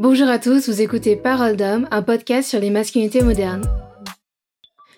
[0.00, 3.66] Bonjour à tous, vous écoutez Parole d'homme, un podcast sur les masculinités modernes.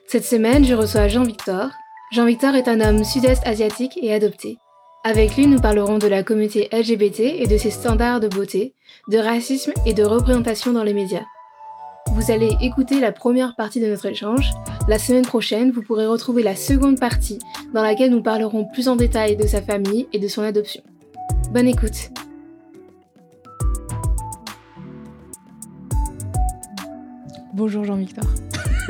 [0.06, 1.70] Cette semaine, je reçois Jean-Victor.
[2.12, 4.58] Jean-Victor est un homme sud-est asiatique et adopté.
[5.02, 8.76] Avec lui, nous parlerons de la communauté LGBT et de ses standards de beauté,
[9.08, 11.24] de racisme et de représentation dans les médias.
[12.12, 14.52] Vous allez écouter la première partie de notre échange.
[14.86, 17.40] La semaine prochaine, vous pourrez retrouver la seconde partie
[17.74, 20.84] dans laquelle nous parlerons plus en détail de sa famille et de son adoption.
[21.50, 22.11] Bonne écoute.
[27.54, 28.24] Bonjour Jean-Victor.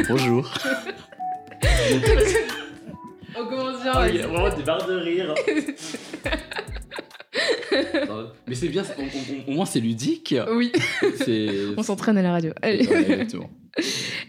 [0.08, 0.48] Bonjour.
[3.34, 3.92] On commence bien.
[3.94, 5.34] Ah, il y a vraiment des barres de rire.
[8.46, 8.82] Mais c'est bien,
[9.48, 10.34] au moins c'est ludique.
[10.54, 10.70] Oui,
[11.76, 12.52] on s'entraîne à la radio.
[12.60, 12.86] Allez.
[12.86, 13.48] Ouais, exactement.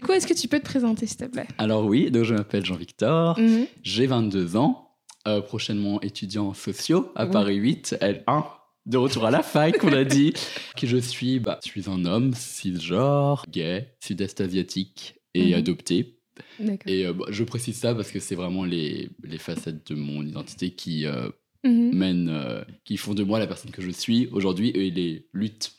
[0.04, 1.46] Quoi est-ce que tu peux te présenter s'il te plaît?
[1.58, 3.66] Alors oui, donc je m'appelle Jean-Victor, Mhm.
[3.82, 4.90] j'ai 22 ans,
[5.28, 7.30] euh, prochainement étudiant en sociaux à Oui.
[7.32, 8.44] Paris 8, L1.
[8.86, 10.32] De retour à la fac, on a dit.
[10.76, 15.54] Qui je suis bah, Je suis un homme cisgenre, gay, sud-est asiatique et Mhm.
[15.54, 16.18] adopté.
[16.58, 16.92] D'accord.
[16.92, 20.22] Et euh, bah, je précise ça parce que c'est vraiment les, les facettes de mon
[20.24, 21.28] identité qui euh,
[21.64, 21.94] Mhm.
[21.94, 25.72] mènent, euh, qui font de moi la personne que je suis aujourd'hui et les luttes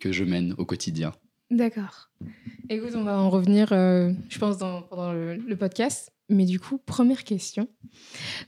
[0.00, 1.12] que je mène au quotidien.
[1.50, 2.10] D'accord.
[2.68, 6.12] Écoute, on va en revenir, euh, je pense, dans- pendant le, le podcast.
[6.28, 7.68] Mais du coup, première question.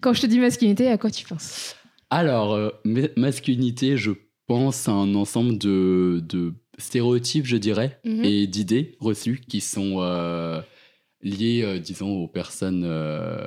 [0.00, 1.74] Quand je te dis masculinité, à quoi tu penses?
[2.16, 4.10] Alors, euh, ma- masculinité, je
[4.46, 8.24] pense à un ensemble de, de stéréotypes, je dirais, Mhm.
[8.26, 10.60] et d'idées reçues qui sont euh,
[11.22, 13.46] liées, euh, disons, aux personnes euh,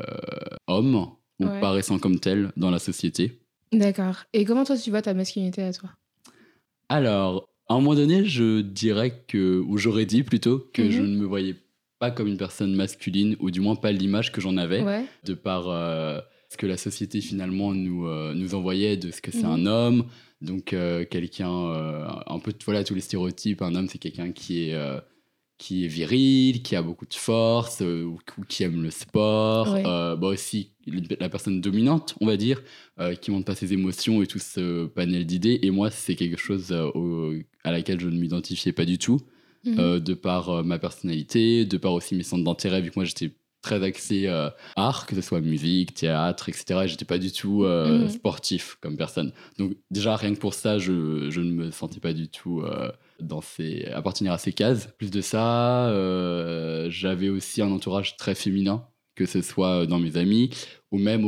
[0.65, 0.95] hommes
[1.39, 1.59] ou Ouais.
[1.59, 3.39] paraissant comme telles dans la société.
[3.71, 4.23] D'accord.
[4.33, 5.91] Et comment toi, tu vois ta masculinité à toi?
[6.89, 10.89] Alors, à un moment donné, je dirais que, ou j'aurais dit plutôt, que Mhm.
[10.91, 11.55] je ne me voyais
[11.99, 14.81] pas comme une personne masculine, ou du moins pas l'image que j'en avais.
[14.81, 15.05] Ouais.
[15.23, 15.67] de par
[16.49, 19.51] ce que la société finalement nous, euh, nous envoyait de ce que c'est Mhm.
[19.51, 20.05] un homme.
[20.41, 24.69] Donc euh, quelqu'un, euh, un peu voilà tous les stéréotypes, un homme c'est quelqu'un qui
[24.69, 24.75] est,
[25.57, 29.73] qui est viril, qui a beaucoup de force, ou, ou qui aime le sport.
[29.73, 29.83] Ouais.
[29.83, 30.71] Bah aussi
[31.19, 32.61] la personne dominante, on va dire,
[33.21, 35.59] qui montre pas ses émotions et tout ce panel d'idées.
[35.63, 39.19] Et moi c'est quelque chose au- à laquelle je ne m'identifiais pas du tout
[39.65, 39.99] Mhm.
[39.99, 43.31] de par ma personnalité, de par aussi mes centres d'intérêt, vu que moi j'étais
[43.65, 46.81] très axé euh, art, que ce soit musique, théâtre, etc.
[46.83, 48.09] Et j'étais pas du tout euh, Mhm.
[48.09, 49.31] sportif comme personne.
[49.57, 52.91] Donc déjà, rien que pour ça, je, je ne me sentais pas du tout euh,
[53.19, 54.89] dans ces, appartenir à ces cases.
[54.99, 60.15] Plus de ça, euh, j'avais aussi un entourage très féminin, que ce soit dans mes
[60.17, 60.51] amis
[60.91, 61.23] ou même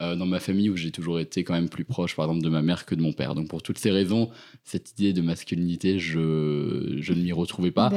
[0.00, 2.60] dans ma famille où j'ai toujours été quand même plus proche, par exemple, de ma
[2.60, 3.34] mère que de mon père.
[3.34, 4.28] Donc pour toutes ces raisons,
[4.64, 7.88] cette idée de masculinité, je, je ne m'y retrouvais pas.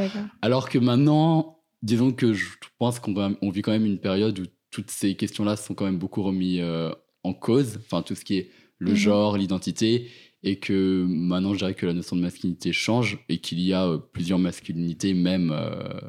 [0.42, 2.48] Alors que maintenant, disons que je
[2.80, 5.98] pense qu'on on vit quand même une période où toutes ces questions-là sont quand même
[6.00, 6.92] beaucoup remises euh,
[7.24, 8.50] en cause, enfin tout ce qui est
[8.80, 8.98] le Mhm.
[8.98, 10.08] genre, l'identité,
[10.44, 13.88] et que maintenant je dirais que la notion de masculinité change et qu'il y a
[13.88, 16.00] euh, plusieurs masculinités même euh,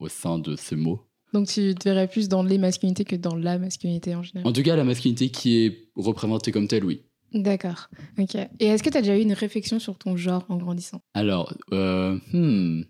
[0.00, 1.02] au sein de ce mot.
[1.32, 4.48] Donc tu te verrais plus dans les masculinités que dans la masculinité en général?
[4.48, 7.02] En tout cas, la masculinité qui est représentée comme telle, oui.
[7.32, 7.88] D'accord.
[8.18, 8.34] Ok.
[8.60, 11.00] Et est-ce que tu as déjà eu une réflexion sur ton genre en grandissant?
[11.14, 12.82] Alors, euh, hmm,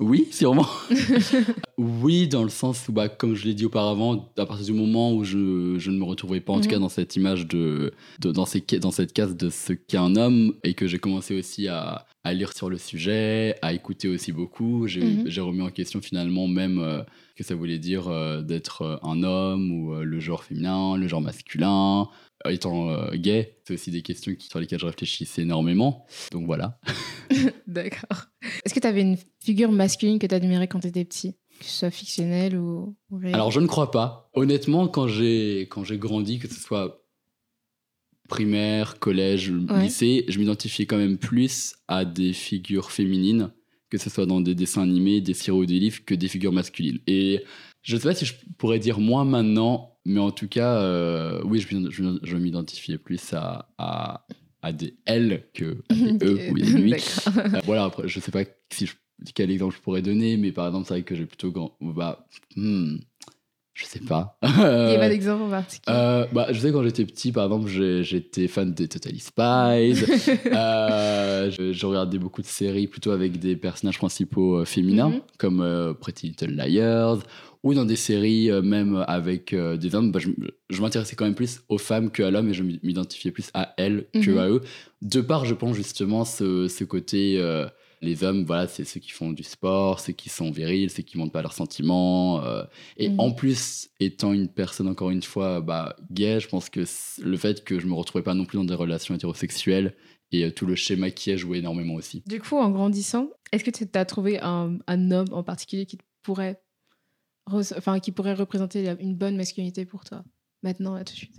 [0.00, 0.66] oui, sûrement.
[1.78, 5.12] oui, dans le sens où, bah, comme je l'ai dit auparavant, à partir du moment
[5.14, 6.70] où je, je ne me retrouvais pas, en tout Mhm.
[6.70, 10.16] cas, dans cette image de, de- dans, ces, dans cette case de ce qu'est un
[10.16, 14.32] homme, et que j'ai commencé aussi à, à lire sur le sujet, à écouter aussi
[14.32, 15.28] beaucoup, j'ai Mhm.
[15.40, 19.22] remis en question finalement même euh, ce que ça voulait dire euh, d'être euh, un
[19.22, 22.08] homme ou euh, le genre féminin, le genre masculin.
[22.46, 26.04] Étant gay, c'est aussi des questions sur lesquelles je réfléchissais énormément.
[26.30, 26.78] Donc voilà.
[27.66, 28.26] D'accord.
[28.64, 31.64] Est-ce que tu avais une figure masculine que tu admirais quand tu étais petit Que
[31.64, 32.96] ce soit fictionnelle ou,
[33.32, 34.28] Alors je ne crois pas.
[34.34, 37.03] Honnêtement, quand j'ai quand j'ai grandi, que ce soit
[38.28, 39.84] primaire, collège, Ouais.
[39.84, 43.50] lycée, je m'identifiais quand même plus à des figures féminines,
[43.90, 46.52] que ce soit dans des dessins animés, des séries ou des livres, que des figures
[46.52, 46.98] masculines.
[47.06, 47.44] Et
[47.82, 51.40] je ne sais pas si je pourrais dire moi maintenant, mais en tout cas, euh,
[51.44, 54.26] oui, je, je, je m'identifiais plus à, à,
[54.62, 56.94] à des elles que à des eux ou des lui.
[57.54, 58.94] Euh, voilà, après, je sais pas si je-
[59.34, 61.76] quel exemple je pourrais donner, mais par exemple, c'est vrai que j'ai plutôt grand.
[61.80, 62.96] Bah, hmm,
[63.74, 64.38] je sais pas.
[64.42, 65.96] Il n'y a pas d'exemple en particulier.
[65.96, 70.04] Euh, bah, je sais quand j'étais petit, par exemple, j'étais fan des Totally Spies.
[70.54, 75.20] Euh, je, je regardais beaucoup de séries plutôt avec des personnages principaux euh, féminins, Mhm.
[75.38, 77.18] comme euh, Pretty Little Liars,
[77.62, 80.12] ou dans des séries euh, même avec euh, des hommes.
[80.12, 80.30] Bah, je
[80.70, 84.06] je m'intéressais quand même plus aux femmes qu'à l'homme et je m'identifiais plus à elles
[84.12, 84.60] que à eux.
[85.02, 87.66] De part, je pense justement, ce, ce côté euh,
[88.04, 91.16] Les hommes, voilà, c'est ceux qui font du sport, ceux qui sont virils, ceux qui
[91.16, 92.44] montrent pas leurs sentiments.
[92.44, 92.64] euh,
[92.98, 93.20] et Mhm.
[93.20, 96.84] en plus, étant une personne, encore une fois, bah, gay, je pense que
[97.22, 99.94] le fait que je me retrouvais pas non plus dans des relations hétérosexuelles
[100.32, 102.22] et euh, tout le schéma qui a joué énormément aussi.
[102.26, 105.98] Du coup, en grandissant, est-ce que tu as trouvé un, un homme en particulier qui
[106.22, 106.60] pourrait,
[107.50, 110.24] enfin, qui pourrait représenter une bonne masculinité pour toi
[110.62, 111.36] Maintenant, là, tout de suite?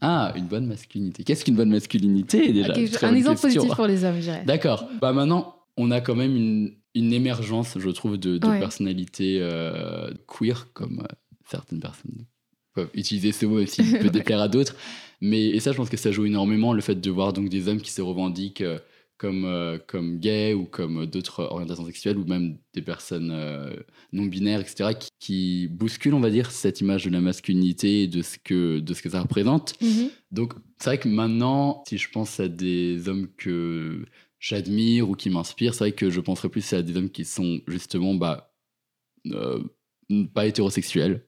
[0.00, 1.24] Ah, une bonne masculinité.
[1.24, 2.74] Qu'est-ce qu'une bonne masculinité déjà?
[2.78, 4.42] Ok, Très un exemple positif pour les hommes, je dirais.
[4.44, 4.86] D'accord.
[5.00, 8.58] Bah maintenant, on a quand même une, une émergence, je trouve, de, de Ouais.
[8.60, 11.14] personnalités euh, queer, comme euh,
[11.50, 12.26] certaines personnes
[12.74, 14.10] peuvent utiliser ce mot aussi, il peut Ouais.
[14.10, 14.74] déplaire à d'autres.
[15.20, 17.68] Mais et ça, je pense que ça joue énormément le fait de voir donc des
[17.68, 18.78] hommes qui se revendiquent euh,
[19.16, 23.72] comme, euh, comme gays ou comme d'autres orientations sexuelles ou même des personnes euh,
[24.12, 28.08] non binaires, etc., qui, qui bousculent, on va dire, cette image de la masculinité et
[28.08, 29.80] de ce que, de ce que ça représente.
[29.80, 30.08] Mhm.
[30.32, 34.04] Donc, c'est vrai que maintenant, si je pense à des hommes que
[34.48, 37.60] j'admire ou qui m'inspirent, c'est vrai que je penserais plus à des hommes qui sont
[37.66, 38.52] justement bah,
[39.32, 39.62] euh,
[40.34, 41.24] pas hétérosexuels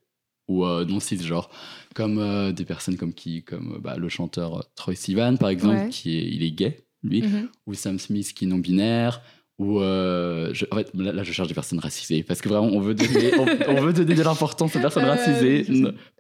[0.49, 1.49] ou euh, non cisgenres,
[1.95, 5.77] comme euh, des personnes comme qui, comme euh, bah, le chanteur Troy Sivan par exemple,
[5.85, 5.89] Ouais.
[5.89, 7.49] qui est, il est gay, lui, Mhm.
[7.67, 9.23] ou Sam Smith qui est non binaire.
[9.59, 12.81] Ou je- en fait, là, là, je cherche des personnes racisées parce que vraiment on
[12.81, 13.47] veut donner, on,
[13.79, 15.65] on veut donner de l'importance aux personnes racisées,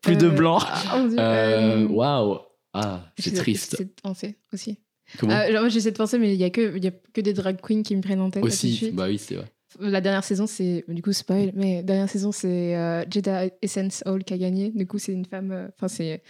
[0.03, 0.63] plus de blancs.
[1.19, 2.39] ah, Waouh,
[2.73, 3.79] ah, c'est triste.
[3.83, 4.79] de penser aussi.
[5.25, 7.61] Euh, genre, j'essaie de penser, mais il y a que y a que des drag
[7.61, 8.43] queens qui me prennent en tête.
[8.43, 8.95] là, tout de Aussi, suite.
[8.95, 9.47] bah oui, c'est vrai.
[9.79, 14.25] La dernière saison, c'est du coup spoil, mais dernière saison, c'est euh, Jada Essence Hall
[14.25, 14.71] qui a gagné.
[14.71, 16.23] Du coup, c'est une femme, euh, enfin c'est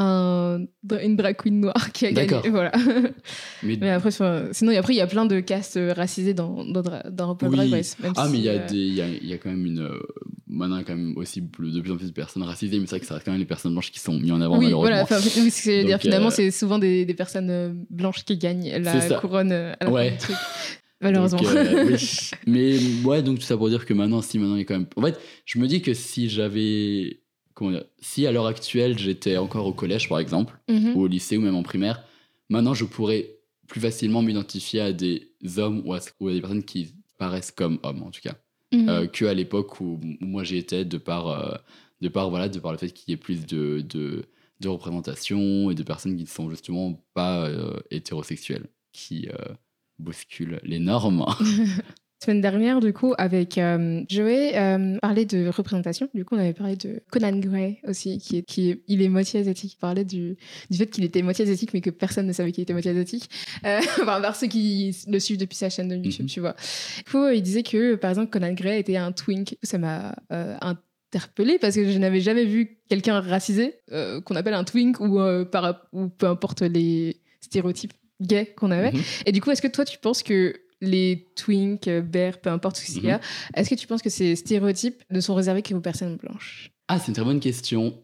[0.00, 0.60] un
[1.02, 2.48] une drag queen noire qui a gagné.
[2.50, 2.72] Voilà.
[3.62, 6.82] Mais, mais après, sinon, après, il y a plein de castes euh, racisés dans dans,
[6.82, 7.56] dans RuPaul's Oui.
[7.56, 7.96] Drag Race.
[7.98, 9.80] même ah, mais il y, a euh, des- y, a, y a quand même une.
[9.80, 9.98] euh,
[10.46, 12.86] maintenant, il y a quand même aussi de plus en plus de personnes racisées, mais
[12.86, 14.56] c'est vrai que ça reste quand même les personnes blanches qui sont mises en avant,
[14.58, 15.04] Oui, malheureusement.
[15.08, 15.22] voilà.
[15.36, 17.72] oui, ce que je veux dire, Donc, finalement, euh, c'est souvent des, des personnes euh,
[17.90, 20.10] blanches qui gagnent C'est la couronne euh, à la fin Ouais.
[20.12, 20.36] du truc.
[21.00, 21.40] Malheureusement.
[21.40, 22.30] Donc, euh, oui.
[22.46, 24.74] Mais ouais, donc tout ça pour dire que maintenant, si maintenant il y a quand
[24.78, 24.86] même.
[24.96, 27.20] En fait, je me dis que si j'avais.
[27.60, 30.96] Dire Si à l'heure actuelle, j'étais encore au collège, par exemple, Mhm.
[30.96, 32.02] ou au lycée, ou même en primaire,
[32.48, 33.30] maintenant, je pourrais
[33.66, 37.78] plus facilement m'identifier à des hommes ou à, ou à des personnes qui paraissent comme
[37.82, 38.34] hommes, en tout cas.
[38.72, 38.88] Mhm.
[38.88, 41.56] euh, que à l'époque où, moi j'y étais de par euh,
[42.02, 44.26] de par voilà de par le fait qu'il y ait plus de, de
[44.60, 49.54] de représentation et de personnes qui ne sont justement pas euh, hétérosexuelles qui euh,
[49.98, 51.24] bousculent les normes
[52.20, 56.08] semaine dernière, du coup, avec euh, Joey, euh, parlait de représentation.
[56.14, 59.08] Du coup, on avait parlé de Conan Gray aussi, qui est, qui est- il est
[59.08, 59.74] moitié asiatique.
[59.74, 60.36] Il parlait du,
[60.70, 63.28] du fait qu'il était moitié asiatique, mais que personne ne savait qu'il était moitié asiatique.
[63.64, 66.28] Euh, enfin, par ceux qui le suivent depuis sa chaîne de YouTube, Mhm.
[66.30, 66.56] tu vois.
[66.98, 69.56] Du coup, il disait que, par exemple, Conan Gray était un twink.
[69.62, 74.54] Ça m'a euh, interpellée parce que je n'avais jamais vu quelqu'un racisé euh, qu'on appelle
[74.54, 78.90] un twink ou, euh, par, ou peu importe les stéréotypes gays qu'on avait.
[78.92, 79.00] Mhm.
[79.26, 82.76] Et du coup, est-ce que toi, tu penses que les twinks, euh, bears, peu importe
[82.76, 83.20] ce qu'il y a,
[83.54, 86.70] est-ce que tu penses que ces stéréotypes ne sont réservés qu'aux personnes blanches?
[86.88, 87.94] Ah c'est une très bonne question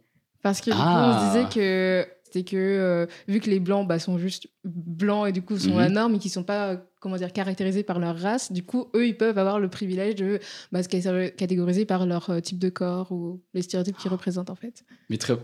[0.42, 1.16] Parce que Ah.
[1.16, 5.28] on se disait que c'était que euh, vu que les blancs bah, sont juste blancs
[5.28, 5.78] et du coup sont Mhm.
[5.78, 9.06] la norme et qui sont pas comment dire caractérisés par leur race, du coup eux
[9.06, 10.40] ils peuvent avoir le privilège de
[10.72, 14.50] bah, se cat- catégoriser par leur euh, type de corps ou les stéréotypes qu'ils représentent
[14.50, 14.84] en fait.
[15.10, 15.36] mais très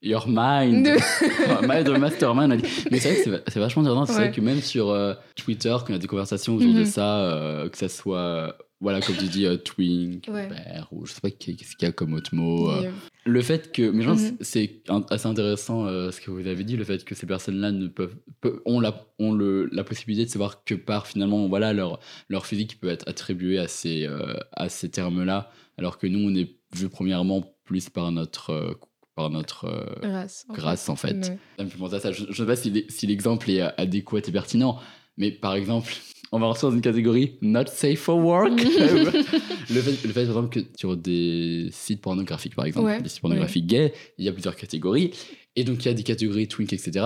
[0.00, 0.86] Your mind,
[1.66, 2.52] mind of mastermind.
[2.52, 2.68] on a dit.
[2.90, 4.06] Mais c'est vrai que c'est va- c'est vachement intéressant.
[4.06, 4.26] C'est Ouais.
[4.28, 6.84] vrai que même sur euh, Twitter, y a des conversations autour de Mhm.
[6.84, 10.48] ça, euh, que ça soit, voilà, comme tu dis, euh, twink, Ouais.
[10.92, 12.70] ou je sais pas qu'est-ce qu'il y a comme autre mot.
[12.70, 12.90] euh,
[13.24, 14.36] Le fait que, mais je pense Mhm.
[14.38, 17.72] que c'est assez intéressant euh, ce que vous avez dit, le fait que ces personnes-là
[17.72, 21.72] ne peuvent, peu- ont, la, ont le, la possibilité de savoir que par finalement, voilà,
[21.72, 24.08] leur, leur physique peut être attribué à ces,
[24.52, 28.78] à ces termes-là, alors que nous, on est vu premièrement plus par notre,
[29.18, 30.46] par notre euh, race.
[30.48, 31.24] en grâce, en fait.
[31.24, 32.12] Ça.
[32.12, 34.78] Je ne sais pas si, l'e- si l'exemple est euh, adéquat et pertinent,
[35.16, 35.92] mais par exemple,
[36.32, 38.52] on va rentrer dans une catégorie not safe for work.
[38.62, 43.08] le, fait, le fait, par exemple, que sur des sites pornographiques, par exemple, Ouais, des
[43.08, 45.10] sites pornographiques gays, il y a plusieurs catégories.
[45.56, 47.04] Et donc, il y a des catégories twink, etc.,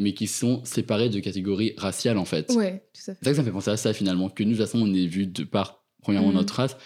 [0.00, 2.50] mais qui sont séparées de catégories raciales, en fait.
[2.56, 3.18] Ouais, tout à fait.
[3.20, 4.80] C'est ça que ça me fait penser à ça, finalement, que nous, de toute façon,
[4.82, 6.34] on est vu de par, premièrement, Mhm.
[6.34, 6.76] notre race,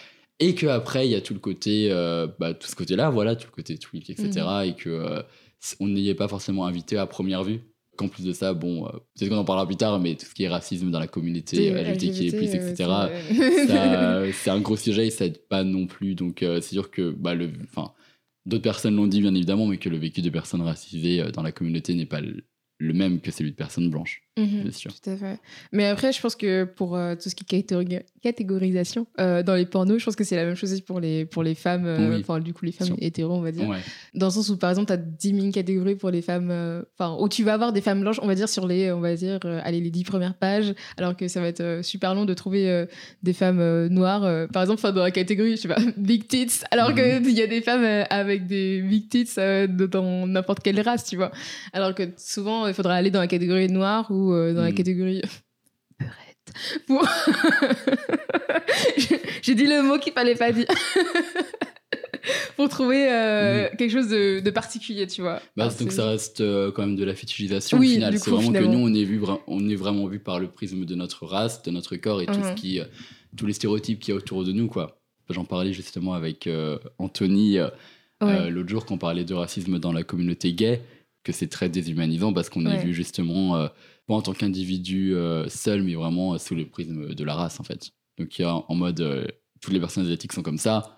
[0.40, 3.46] et qu'après, il y a tout le côté, euh, bah, tout ce côté-là, voilà, tout
[3.50, 4.64] le côté twink, etc., Mhm.
[4.68, 5.22] et que euh,
[5.80, 7.60] on n'y est pas forcément invité à première vue.
[7.96, 10.34] Qu'en plus de ça, bon, euh, peut-être qu'on en parlera plus tard, mais tout ce
[10.34, 12.90] qui est racisme dans la communauté euh, LGBTQ+, LGBT, etc.,
[13.70, 16.14] euh, c'est- un gros sujet et ça aide pas non plus.
[16.14, 17.92] Donc, c'est sûr que bah, le, enfin,
[18.44, 21.52] d'autres personnes l'ont dit, bien évidemment, mais que le vécu de personnes racisées dans la
[21.52, 24.25] communauté n'est pas le même que celui de personnes blanches.
[24.38, 24.90] Mhm, c'est sûr.
[24.92, 25.38] Tout à fait.
[25.72, 27.62] Mais après, je pense que pour euh, tout ce qui est
[28.22, 31.24] catégorisation euh, dans les pornos, je pense que c'est la même chose aussi pour les,
[31.24, 32.20] pour les femmes, euh, Oui.
[32.20, 33.68] enfin, du coup, les femmes hétéros, on va dire.
[33.68, 33.78] Ouais.
[34.14, 36.82] Dans le sens où, par exemple, tu as 10 000 catégories pour les femmes, euh,
[36.98, 39.14] enfin, où tu vas avoir des femmes blanches, on va dire, sur les, on va
[39.14, 42.24] dire, euh, allez, les 10 premières pages, alors que ça va être euh, super long
[42.24, 42.86] de trouver euh,
[43.22, 46.48] des femmes euh, noires, euh, par exemple, dans la catégorie, je sais pas, big tits,
[46.70, 47.22] alors Mhm.
[47.22, 50.80] qu'il y a des femmes euh, avec des big tits euh, de- dans n'importe quelle
[50.80, 51.30] race, tu vois.
[51.72, 54.74] Alors que souvent, il faudra aller dans la catégorie noire ou euh, dans la Mhm.
[54.74, 55.22] catégorie
[55.98, 56.84] peurette.
[56.86, 57.06] Pour...
[59.42, 60.66] J'ai dit le mot qu'il fallait pas dire.
[62.56, 65.40] Pour trouver euh, quelque chose de, de particulier, tu vois.
[65.56, 68.18] Bah, donc ça reste euh, quand même de la fétichisation Oui, au final.
[68.18, 70.94] C'est vraiment que nous, on est, vu, on est vraiment vu par le prisme de
[70.96, 72.44] notre race, de notre corps et tout Mhm.
[72.44, 72.84] ce qui, euh,
[73.36, 74.66] tous les stéréotypes qu'il y a autour de nous.
[74.66, 74.98] quoi.
[75.30, 77.68] J'en parlais justement avec euh, Anthony euh,
[78.22, 78.28] Ouais.
[78.32, 80.80] euh, l'autre jour quand on parlait de racisme dans la communauté gay,
[81.26, 82.84] que c'est très déshumanisant parce qu'on est Ouais.
[82.84, 83.66] vu justement, euh,
[84.06, 87.58] pas en tant qu'individu euh, seul, mais vraiment euh, sous le prisme de la race
[87.60, 87.90] en fait.
[88.18, 89.26] Donc il y a en mode, euh,
[89.60, 90.92] toutes les personnes asiatiques sont comme ça.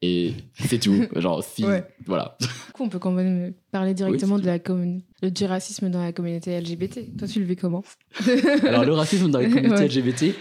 [0.00, 1.04] Et c'est tout.
[1.16, 1.64] Genre, si.
[1.64, 1.84] Ouais.
[2.06, 2.36] Voilà.
[2.40, 6.00] Du coup, on peut quand même parler directement de la commun- le- du racisme dans
[6.02, 7.16] la communauté LGBT.
[7.18, 7.82] Toi, tu le vis comment?
[8.62, 9.88] Alors, le racisme dans la communauté Ouais.
[9.88, 10.34] LGBT,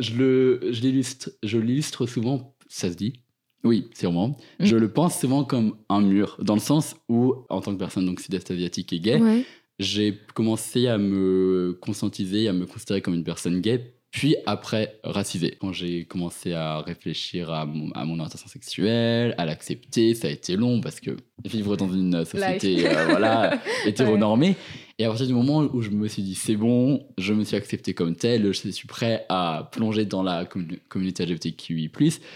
[0.00, 3.21] je l'illustre je l'illustre souvent, ça se dit
[3.64, 4.36] Oui, sûrement.
[4.58, 4.64] Mm.
[4.64, 8.06] Je le pense souvent comme un mur, dans le sens où, en tant que personne
[8.06, 9.44] donc sud-est asiatique et gay, Ouais.
[9.78, 15.56] j'ai commencé à me conscientiser, à me considérer comme une personne gay, puis après racisée.
[15.58, 20.30] Quand j'ai commencé à réfléchir à mon, à mon orientation sexuelle, à l'accepter, ça a
[20.30, 21.12] été long parce que
[21.44, 24.56] vivre dans une société euh, voilà, hétéronormée.
[24.98, 27.56] Et à partir du moment où je me suis dit c'est bon, je me suis
[27.56, 31.90] accepté comme tel, je suis prêt à plonger dans la commu- communauté LGBTQI+,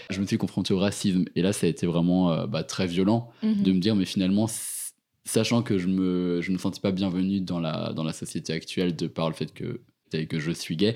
[0.09, 1.25] je me suis confronté au racisme.
[1.35, 3.63] Et là, ça a été vraiment euh, bah, très violent Mhm.
[3.63, 4.47] de me dire mais finalement
[5.25, 8.95] sachant que je me je me sentais pas bienvenue dans la dans la société actuelle
[8.95, 10.95] de par le fait que que je suis gay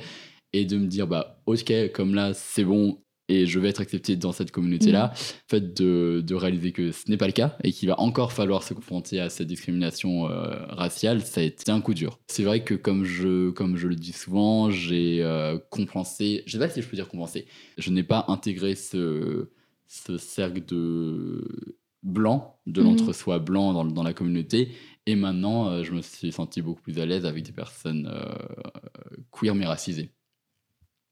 [0.54, 2.98] et de me dire bah ok comme là c'est bon
[3.32, 5.14] et je vais être accepté dans cette communauté là
[5.50, 8.62] fait de, de réaliser que ce n'est pas le cas et qu'il va encore falloir
[8.64, 12.64] se confronter à cette discrimination euh, raciale ça a été un coup dur c'est vrai
[12.64, 16.82] que comme je comme je le dis souvent j'ai euh, compensé je sais pas si
[16.82, 17.46] je peux dire compensé
[17.78, 19.50] je n'ai pas intégré ce
[19.88, 21.44] ce cercle de
[22.04, 22.88] blanc, de Mhm.
[22.88, 24.72] l'entre-soi blanc dans, dans la communauté.
[25.06, 28.10] Et maintenant, euh, je me suis senti beaucoup plus à l'aise avec des personnes
[29.32, 30.12] queer mais racisées.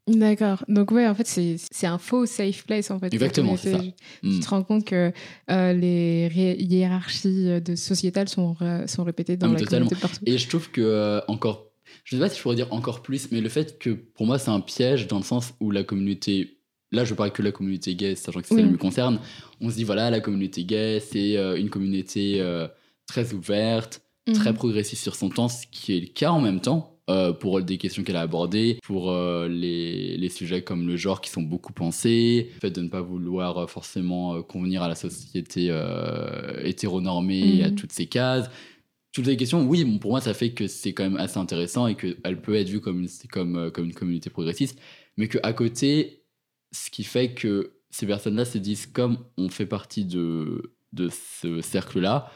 [0.09, 0.63] D'accord.
[0.67, 3.13] Donc, ouais, en fait, c'est un faux safe place, en fait.
[3.13, 3.77] Exactement, c'est ça.
[3.77, 3.95] communauté.
[4.23, 4.33] Mm.
[4.33, 5.11] Tu te rends compte que
[5.51, 9.87] euh, les hiérarchies de sociétales sont, ré- sont répétées dans Ah, mais la totalement.
[9.87, 10.23] communauté partout.
[10.25, 11.67] Et je trouve que euh, encore,
[12.03, 14.39] je sais pas si je pourrais dire encore plus, mais le fait que pour moi
[14.39, 16.59] c'est un piège dans le sens où la communauté,
[16.91, 19.19] là je parle que de la communauté gay, sachant que c'est ça qui me concerne,
[19.61, 22.67] on se dit voilà la communauté gay c'est euh, une communauté euh,
[23.07, 24.01] très ouverte,
[24.33, 24.55] très Mhm.
[24.57, 26.98] progressiste sur son temps, ce qui est le cas en même temps.
[27.09, 31.21] Euh, pour des questions qu'elle a abordées, pour euh, les, les sujets comme le genre
[31.21, 34.87] qui sont beaucoup pensés, le fait de ne pas vouloir euh, forcément euh, convenir à
[34.87, 37.75] la société euh, hétéronormée, à Mhm.
[37.75, 38.49] toutes ces cases,
[39.11, 41.87] toutes les questions, oui, bon, pour moi, ça fait que c'est quand même assez intéressant
[41.87, 44.79] et qu'elle peut être vue comme une, comme, euh, comme une communauté progressiste,
[45.17, 46.23] mais qu'à côté,
[46.71, 51.61] ce qui fait que ces personnes-là se disent, comme on fait partie de, de ce
[51.61, 52.31] cercle-là,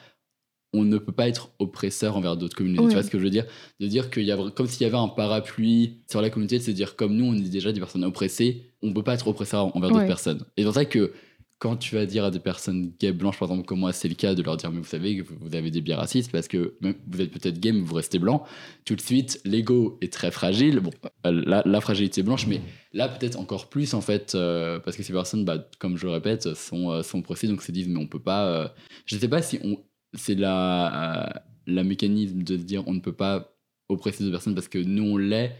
[0.73, 2.81] on ne peut pas être oppresseur envers d'autres communautés.
[2.83, 2.89] Ouais.
[2.89, 3.45] Tu vois ce que je veux dire?
[3.79, 6.63] De dire qu'il y a comme s'il y avait un parapluie sur la communauté, de
[6.63, 9.27] se dire comme nous, on est déjà des personnes oppressées, on ne peut pas être
[9.27, 9.95] oppresseur envers Ouais.
[9.95, 10.39] d'autres personnes.
[10.57, 11.13] Et c'est pour ça que
[11.59, 14.15] quand tu vas dire à des personnes gays blanches, par exemple, comme moi, c'est le
[14.15, 16.73] cas, de leur dire, mais vous savez que vous avez des biais racistes parce que
[16.81, 18.43] vous êtes peut-être gay, mais vous restez blanc,
[18.83, 20.81] tout de suite, l'ego est très fragile.
[20.81, 20.89] Bon,
[21.25, 22.59] euh, la, la fragilité blanche, mais
[22.91, 26.11] là, peut-être encore plus, en fait, euh, parce que ces personnes, bah, comme je le
[26.11, 28.45] répète, sont, euh, sont oppressées, donc se disent, mais on peut pas.
[28.45, 28.67] euh,
[29.05, 29.77] je ne sais pas si on,
[30.13, 33.55] c'est la, euh, la mécanisme de se dire, on ne peut pas
[33.89, 35.55] oppresser des personnes parce que nous, on l'est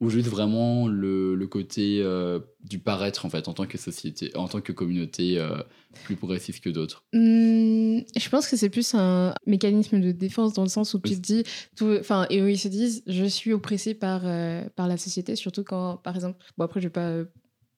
[0.00, 4.36] ou juste vraiment le, le côté euh, du paraître en fait en tant que société
[4.36, 5.56] en tant que communauté euh,
[6.04, 10.64] plus progressiste que d'autres Hmm, je pense que c'est plus un mécanisme de défense dans
[10.64, 11.16] le sens où tu Oui.
[11.16, 11.42] te dis,
[11.76, 15.36] tout- enfin, et où ils se disent, je suis oppressé par, euh, par la société,
[15.36, 17.18] surtout quand, par exemple, bon après je vais pas,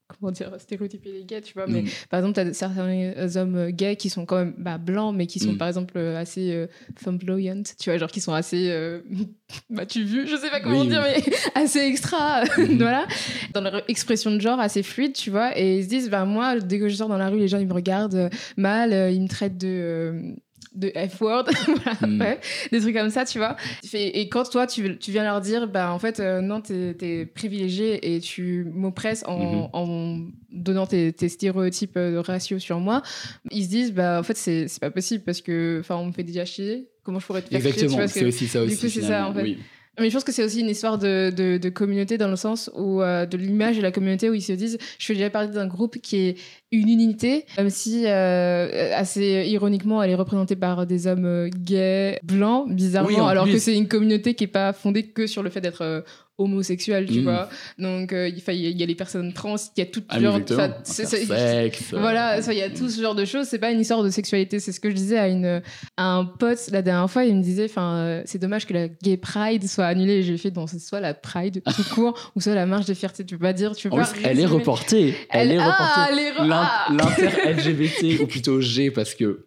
[0.09, 1.87] comment dire, stéréotyper les gays, tu vois, mais Mm.
[2.11, 5.27] par exemple, tu as certains euh, hommes gays qui sont quand même bah, blancs, mais
[5.27, 5.59] qui sont Mm.
[5.59, 9.01] par exemple euh, assez euh, flamboyant, tu vois, genre qui sont assez, euh,
[9.71, 11.23] bah tu vu, je sais pas comment Oui, dire, oui.
[11.27, 11.33] mais
[11.63, 12.79] assez extra, Mhm.
[12.79, 13.07] voilà,
[13.55, 16.59] dans leur expression de genre assez fluide, tu vois, et ils se disent, bah moi,
[16.61, 19.11] dès que je sors dans la rue, les gens ils me regardent euh, mal, euh,
[19.11, 20.35] ils me traitent de.
[20.77, 22.21] De F-word, voilà, Mm.
[22.21, 22.41] ouais,
[22.71, 23.57] des trucs comme ça, tu vois.
[23.93, 26.95] Et et quand toi, tu, tu viens leur dire, bah en fait, euh, non, t'es
[27.01, 29.69] es privilégié et tu m'oppresses en, Mhm.
[29.73, 30.19] en
[30.53, 33.03] donnant tes, tes stéréotypes euh, raciaux sur moi,
[33.51, 36.23] ils se disent, bah en fait, c'est pas possible parce que, enfin, on me fait
[36.25, 36.89] déjà chier.
[37.03, 39.33] Comment je pourrais te faire exactement c'est aussi ça du aussi coup, c'est ça, en
[39.35, 39.43] fait.
[39.43, 39.59] oui.
[39.99, 42.71] Mais je pense que c'est aussi une histoire de, de, de communauté dans le sens
[42.75, 45.53] où euh, de l'image de la communauté où ils se disent je fais déjà partie
[45.53, 46.37] d'un groupe qui est
[46.71, 52.19] une unité, même si euh, assez ironiquement elle est représentée par des hommes euh, gays,
[52.23, 55.49] blancs, bizarrement, Oui, alors que c'est une communauté qui est pas fondée que sur le
[55.51, 56.05] fait d'être
[56.39, 57.23] euh, homosexuel, tu Mm.
[57.25, 57.49] vois.
[57.79, 60.03] Donc euh, il y, a- il y a les personnes trans, il y a tout
[60.09, 60.37] Ah, genre.
[60.51, 63.47] euh, voilà, ça, il y a tout ce genre de choses.
[63.49, 64.61] C'est pas une histoire de sexualité.
[64.61, 65.63] C'est ce que je disais à, une,
[65.97, 67.25] à un pote la dernière fois.
[67.25, 70.23] Il me disait, enfin, euh, c'est dommage que la Gay Pride soit annulée.
[70.23, 73.25] J'ai fait, c'est soit la Pride tout court ou soit la marche de fierté.
[73.25, 74.07] Tu peux pas dire, tu peux En pas.
[74.07, 74.59] plus, elle est résumer.
[74.61, 75.15] reportée.
[75.31, 76.13] Elle, est ah, reportée.
[76.13, 79.46] elle est re- L'in- ah L'inter-LGBT, ou plutôt G, parce que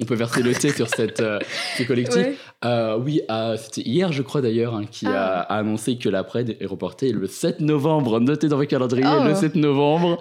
[0.00, 1.38] on peut verser le thé sur cette, euh,
[1.78, 2.16] ce collectif.
[2.16, 2.34] Ouais.
[2.64, 5.40] Euh, oui, euh, c'était hier, je crois d'ailleurs, hein, qui a, Ah.
[5.54, 8.20] a annoncé que la Pride est reportée le 7 novembre.
[8.20, 9.24] Notez dans vos calendriers, Oh.
[9.28, 10.18] le 7 novembre.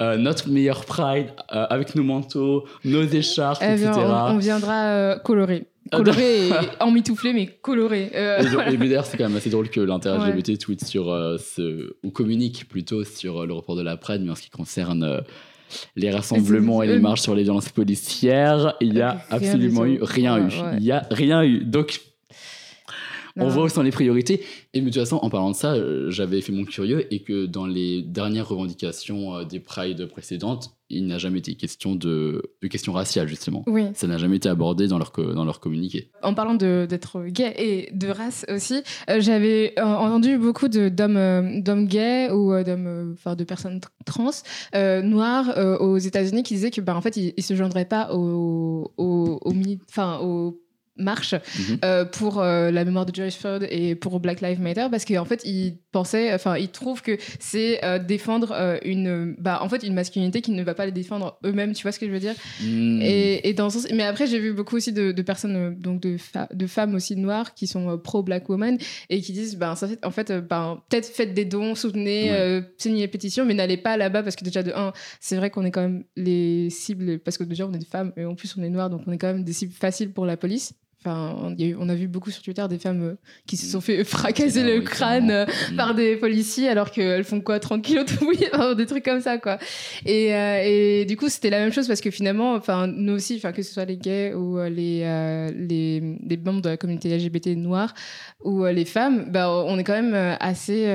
[0.00, 4.06] Euh, notre meilleure Pride, avec nos manteaux, nos écharpes, Eh bien, etc.
[4.06, 5.66] on, on viendra euh, colorer.
[5.90, 6.50] Ah, Coloré et
[6.80, 8.10] emmitouflé, mais coloré.
[8.14, 8.70] Et, donc- voilà.
[8.70, 11.06] et d'ailleurs, c'est quand même assez drôle que l'inter-LGBT tweet sur
[11.38, 11.94] ce.
[12.02, 15.20] ou communique plutôt sur le report de la Pride, mais en ce qui concerne
[15.96, 20.38] les rassemblements et les marches sur les violences policières, il n'y a absolument eu rien
[20.38, 20.52] eu.
[20.74, 21.64] Il n'y a rien eu.
[21.64, 22.00] Donc.
[23.36, 24.42] On voit où sont les priorités.
[24.74, 27.20] Et mais de toute façon, en parlant de ça, euh, j'avais fait mon curieux et
[27.20, 32.42] que dans les dernières revendications euh, des Pride précédentes, il n'a jamais été question de,
[32.60, 33.64] de questions raciales, justement.
[33.66, 33.84] Oui.
[33.94, 36.10] Ça n'a jamais été abordé dans leur, dans leur communiqué.
[36.22, 41.82] En parlant d'être gay et de race aussi, euh, j'avais entendu beaucoup de- d'hommes euh,
[41.86, 45.48] gays ou euh, d'hommes, enfin de personnes tr- trans noires
[45.80, 49.38] aux États-Unis qui disaient que bah en fait ils, ils se joindraient pas aux aux,
[49.42, 49.78] aux mili-
[50.96, 51.78] marches Mhm.
[51.84, 55.24] euh, pour euh, la mémoire de George Floyd et pour Black Lives Matter parce qu'en
[55.24, 59.94] fait ils pensaient enfin ils trouvent que c'est euh, défendre une bah en fait une
[59.94, 62.34] masculinité qui ne va pas les défendre eux-mêmes tu vois ce que je veux dire?
[62.62, 63.00] Hmm.
[63.02, 66.16] et, et dans sens, mais après j'ai vu beaucoup aussi de, de personnes donc de,
[66.66, 68.76] femmes aussi noires qui sont pro Black Woman
[69.08, 72.62] et qui disent ben en fait ben peut-être faites des dons, soutenez, Ouais.
[72.78, 75.64] signez les pétitions, mais n'allez pas là-bas parce que déjà de un c'est vrai qu'on
[75.64, 78.54] est quand même les cibles parce que déjà on est des femmes et en plus
[78.58, 80.74] on est noirs donc on est quand même des cibles faciles pour la police.
[81.04, 83.14] Enfin, on, y a eu- on a vu beaucoup sur Twitter des femmes euh,
[83.46, 85.76] qui se sont fait fracasser le crâne euh, Mm.
[85.76, 89.38] par des policiers alors qu'elles font quoi 30 kilos de bouillie des trucs comme ça
[89.38, 89.58] quoi.
[90.06, 93.34] Et, euh, et du coup c'était la même chose parce que finalement enfin nous aussi
[93.36, 97.08] enfin que ce soit les gays ou les, euh, les les membres de la communauté
[97.10, 97.94] LGBT noire
[98.44, 100.86] ou euh, les femmes bah, on est quand même assez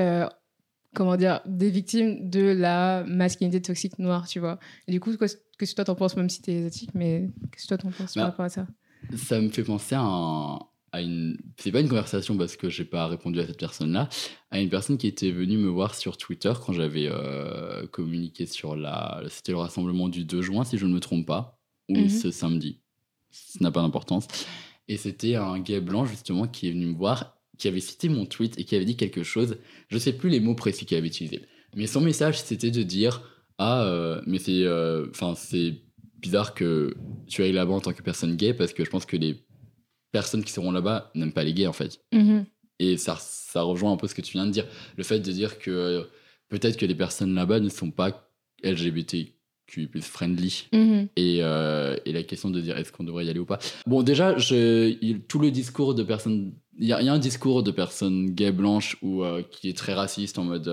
[0.94, 4.58] comment dire des victimes de la masculinité toxique noire tu vois.
[4.86, 7.68] Et du coup qu'est-ce que toi t'en penses même si t'es asiatique mais qu'est-ce que
[7.68, 8.66] toi t'en penses Bah, par rapport à ça?
[9.16, 10.58] Ça me fait penser à, un-
[10.92, 11.36] à une.
[11.58, 14.08] C'est pas une conversation parce que j'ai pas répondu à cette personne-là,
[14.50, 18.76] à une personne qui était venue me voir sur Twitter quand j'avais euh, communiqué sur
[18.76, 19.22] la.
[19.28, 21.58] C'était le rassemblement du 2 juin, si je ne me trompe pas,
[21.88, 22.08] ou Mhm.
[22.08, 22.80] ce samedi.
[23.30, 24.26] Ça n'a pas d'importance.
[24.88, 28.24] Et c'était un gay blanc, justement, qui est venu me voir, qui avait cité mon
[28.24, 29.58] tweet et qui avait dit quelque chose.
[29.88, 31.42] Je sais plus les mots précis qu'il avait utilisés.
[31.76, 33.20] Mais son message, c'était de dire
[33.58, 34.62] Ah, euh, mais c'est.
[34.64, 35.74] euh, Enfin, c'est
[36.18, 36.94] bizarre que
[37.26, 39.36] tu ailles là-bas en tant que personne gay parce que je pense que les
[40.12, 42.00] personnes qui seront là-bas n'aiment pas les gays en fait.
[42.12, 42.44] Mhm.
[42.80, 44.66] Et ça, ça rejoint un peu ce que tu viens de dire.
[44.96, 46.02] Le fait de dire que euh,
[46.48, 48.30] peut-être que les personnes là-bas ne sont pas
[48.62, 50.66] LGBTQ plus friendly.
[50.72, 51.08] Mhm.
[51.16, 53.58] Et, euh, et la question de dire est-ce qu'on devrait y aller ou pas.
[53.86, 56.54] Bon, déjà, je, il- tout le discours de personnes.
[56.80, 59.68] Il y, a il y a un discours de personnes gays blanches ou euh, qui
[59.68, 60.72] est très raciste en mode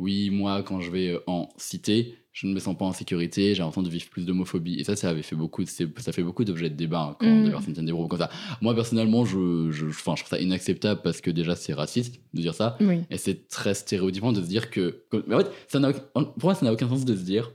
[0.00, 3.62] oui, moi, quand je vais en cité, je ne me sens pas en sécurité, j'ai
[3.62, 4.76] l'impression de vivre plus d'homophobie.
[4.78, 7.44] Et ça, ça avait fait beaucoup, ça fait beaucoup d'objets de débat hein, quand Mhm.
[7.46, 8.30] des personnes tiennent des comme ça.
[8.60, 12.54] Moi, personnellement, je, je, je trouve ça inacceptable parce que déjà, c'est raciste de dire
[12.54, 12.76] ça.
[12.80, 15.02] oui Et c'est très stéréotypant de se dire que.
[15.26, 15.80] mais en fait, ça
[16.12, 17.50] pour moi, ça n'a aucun sens de se dire.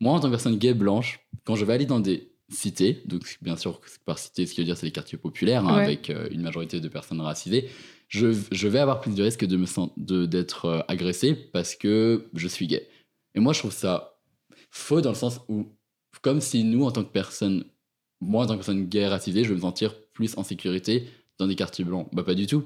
[0.00, 3.36] Moi, en tant que personne gay blanche, quand je vais aller dans des cités, donc
[3.42, 5.82] bien sûr, par cité, ce qui veut dire c'est les quartiers populaires, hein, Ouais.
[5.84, 7.68] avec euh, une majorité de personnes racisées,
[8.08, 12.48] je, je vais avoir plus de risques de me d'être euh, agressé parce que je
[12.48, 12.88] suis gay.
[13.34, 14.11] Et moi, je trouve ça
[14.72, 15.66] faux dans le sens où,
[16.22, 17.64] comme si nous, en tant que personne,
[18.20, 21.08] moi, en tant que personne gay racisée, je vais me sentir plus en sécurité
[21.38, 22.08] dans des quartiers blancs.
[22.12, 22.64] Bah, pas du tout.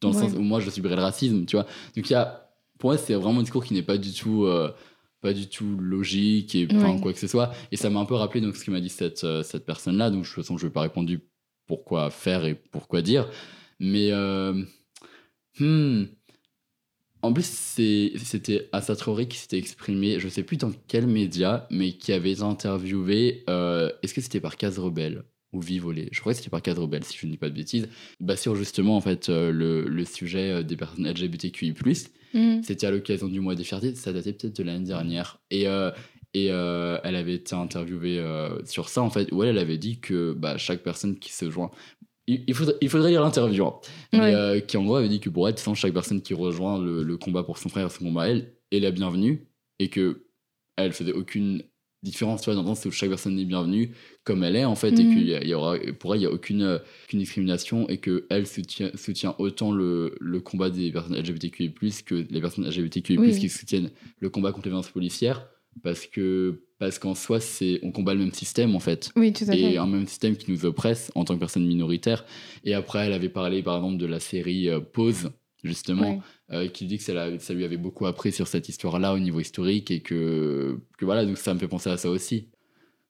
[0.00, 0.20] Dans le Ouais.
[0.20, 1.64] sens où moi, je subirais le racisme, tu vois.
[1.96, 4.44] Donc, il y a, pour moi, c'est vraiment un discours qui n'est pas du tout.
[4.46, 4.72] euh,
[5.20, 7.00] pas du tout logique et enfin Ouais.
[7.00, 8.90] quoi que ce soit et ça m'a un peu rappelé donc ce que m'a dit
[8.90, 11.26] cette, euh, cette personne là donc de toute façon je n'ai pas répondu
[11.66, 13.30] pourquoi faire et pourquoi dire
[13.80, 14.52] mais euh,
[15.58, 16.04] hmm,
[17.24, 21.92] en plus, c'était Assa Traoré qui s'était exprimé, je sais plus dans quel média, mais
[21.92, 23.44] qui avait interviewé.
[23.48, 26.62] euh, Est-ce que c'était par Case Rebelle ou Vie Volée Je crois que c'était par
[26.62, 27.88] Case Rebelle, si je ne dis pas de bêtises.
[28.20, 31.74] Bah, sur justement en fait euh, le, le sujet euh, des personnes LGBTQI.
[32.34, 32.62] Mhm.
[32.62, 35.38] C'était à l'occasion du mois des fiertés, ça datait peut-être de l'année dernière.
[35.50, 35.90] Et, euh,
[36.34, 38.20] et elle avait été interviewée
[38.64, 41.48] sur ça, en fait, où elle, elle avait dit que bah, chaque personne qui se
[41.48, 41.70] joint.
[42.26, 43.64] Il, faudrait, il faudrait lire l'interview.
[43.66, 43.74] hein.
[44.12, 44.34] Ouais.
[44.34, 47.02] Euh, qui en gros avait dit que pour elle, sans chaque personne qui rejoint le,
[47.02, 49.46] le combat pour son frère, son combat à elle, est la bienvenue
[49.78, 50.24] et que
[50.76, 51.62] elle faisait aucune
[52.02, 54.74] différence, tu vois, dans le sens où chaque personne est bienvenue comme elle est en
[54.74, 57.98] fait, et qu'il y aura, pour elle, il n'y a aucune, euh, aucune discrimination et
[57.98, 61.72] qu'elle soutient, soutient autant le, le combat des personnes LGBTQI+,
[62.04, 63.38] que les personnes LGBTQI+, Oui.
[63.38, 65.48] qui soutiennent le combat contre les violences policières,
[65.82, 69.44] parce que parce qu'en soi, c'est on combat le même système en fait Oui, tout
[69.48, 69.76] à et fait.
[69.78, 72.24] un même système qui nous oppresse en tant que personne minoritaire.
[72.64, 75.30] Et après, elle avait parlé par exemple de la série euh, Pause,
[75.62, 79.14] justement, euh, qui dit que ça, l'a- ça lui avait beaucoup appris sur cette histoire-là
[79.14, 82.48] au niveau historique et que, que voilà, donc ça me fait penser à ça aussi.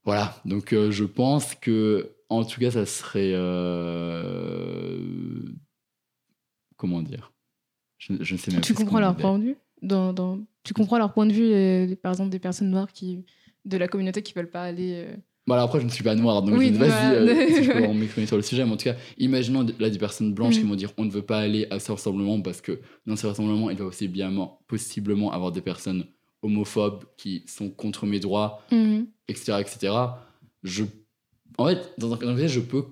[0.05, 3.33] Voilà, donc euh, je pense que en tout cas, ça serait.
[3.35, 4.99] euh,
[6.77, 7.33] Comment dire?
[7.99, 9.57] Je, je ne sais même Tu plus ce comprends leur point de vue?
[9.83, 10.39] Dans, dans...
[10.63, 13.25] Tu comprends leur point de vue, par exemple, des personnes noires qui
[13.65, 14.93] de la communauté qui veulent pas aller.
[15.07, 17.65] euh, Bon, alors après, je ne suis pas noire, donc Oui, je si, euh, si
[17.65, 20.57] je peux m'exprimer sur le sujet, mais en tout cas, imaginons là des personnes blanches
[20.57, 20.61] Mm.
[20.61, 23.27] qui vont dire on ne veut pas aller à ce rassemblement parce que dans ce
[23.27, 24.33] rassemblement, il va aussi bien
[24.67, 26.07] possiblement avoir des personnes
[26.43, 28.63] homophobes qui sont contre mes droits,
[29.29, 29.59] etc.
[29.61, 29.93] etc.
[30.63, 30.85] Je...
[31.59, 32.85] En fait, dans un cas, je peux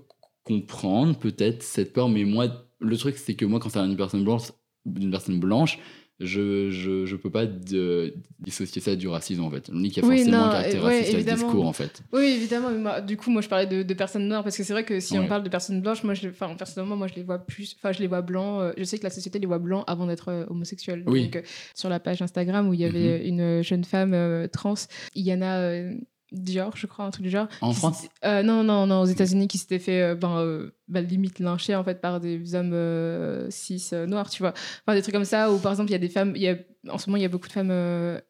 [0.44, 2.48] comprendre peut-être cette peur, mais moi,
[2.80, 4.48] le truc, c'est que moi, quand c'est une personne blanche,
[4.85, 5.78] une personne blanche,
[6.20, 9.70] je, je, je peux pas de- dissocier ça du racisme en fait.
[9.72, 11.66] On dit qu'il y a Oui, forcément non, un caractère ouais, raciste à ce discours
[11.66, 12.03] en fait.
[12.12, 12.70] Oui, évidemment.
[12.70, 14.85] mais moi- du coup, moi, je parlais de, de personnes noires parce que c'est vrai
[14.85, 15.25] que si Ouais.
[15.25, 17.75] on parle de personnes blanches, moi, je, personnellement, moi, je les vois plus.
[17.79, 18.61] Enfin, je les vois blancs.
[18.62, 21.03] euh, je sais que la société les voit blancs avant d'être euh, homosexuels.
[21.07, 21.25] Oui.
[21.25, 21.42] Donc, euh,
[21.75, 23.27] sur la page Instagram où il y avait Mhm.
[23.27, 24.75] une jeune femme euh, trans,
[25.16, 25.94] Yana euh,
[26.33, 27.47] Dior, je crois, un truc du genre.
[27.61, 31.05] En France euh, Non, non, non, aux États-Unis, qui s'était fait euh, ben, euh, ben,
[31.07, 34.55] limite lyncher en fait par des hommes cis noirs, tu vois.
[34.87, 36.35] Enfin, des trucs comme ça où, par exemple, il y a des femmes.
[36.37, 36.57] Y a,
[36.88, 38.21] en ce moment, il y a beaucoup de femmes.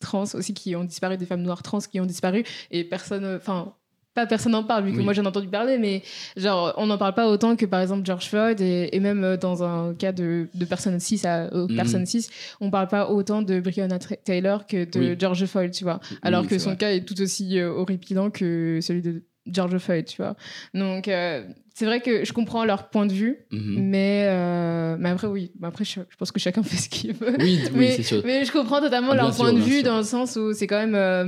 [0.00, 3.74] trans aussi qui ont disparu, des femmes noires trans qui ont disparu et personne, enfin,
[4.14, 5.04] pas personne n'en parle, vu que Oui.
[5.04, 6.02] moi j'en ai entendu parler, mais
[6.36, 9.36] genre, on n'en parle pas autant que par exemple George Floyd et, et même euh,
[9.36, 11.76] dans un cas de, de personnes cis à euh, Mhm.
[11.76, 12.28] personnes cis,
[12.60, 15.16] on parle pas autant de Breonna Taylor que de Oui.
[15.18, 16.00] George Floyd, tu vois.
[16.22, 16.76] Alors Oui, que son vrai.
[16.78, 20.36] cas est tout aussi euh, horripilant que celui de George Floyd, tu vois.
[20.72, 23.74] Donc, euh, c'est vrai que je comprends leur point de vue, Mhm.
[23.90, 27.36] mais, euh, mais après, oui, après, je, je pense que chacun fait ce qu'il veut.
[27.40, 28.22] Oui, oui, mais, c'est sûr.
[28.24, 29.82] mais je comprends totalement Ah, leur sûr, point de vue sûr.
[29.84, 31.26] dans le sens où c'est quand même, euh,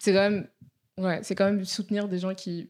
[0.00, 0.46] c'est quand même,
[0.98, 2.68] ouais, c'est quand même soutenir des gens qui,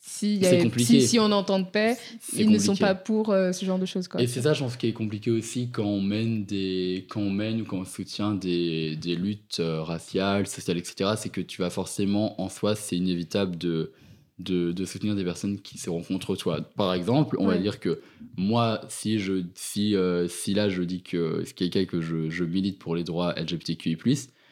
[0.00, 0.50] si, y a-
[0.86, 1.96] si, si on entend de paix,
[2.38, 4.20] ils ne sont pas pour euh, ce genre de choses, quoi.
[4.22, 7.30] Et c'est ça, je pense, qui est compliqué aussi quand on mène des, quand on
[7.30, 11.16] mène ou quand on soutient des, des luttes euh, raciales, sociales, etc.
[11.16, 13.92] C'est que tu vas forcément, en soi, c'est inévitable de,
[14.38, 16.62] de, de soutenir des personnes qui seront contre toi.
[16.76, 18.00] Par exemple, on va dire que
[18.36, 22.44] moi, si je, si, euh, si là je dis que c'est quelqu'un que je, je
[22.44, 23.98] milite pour les droits LGBTQI+,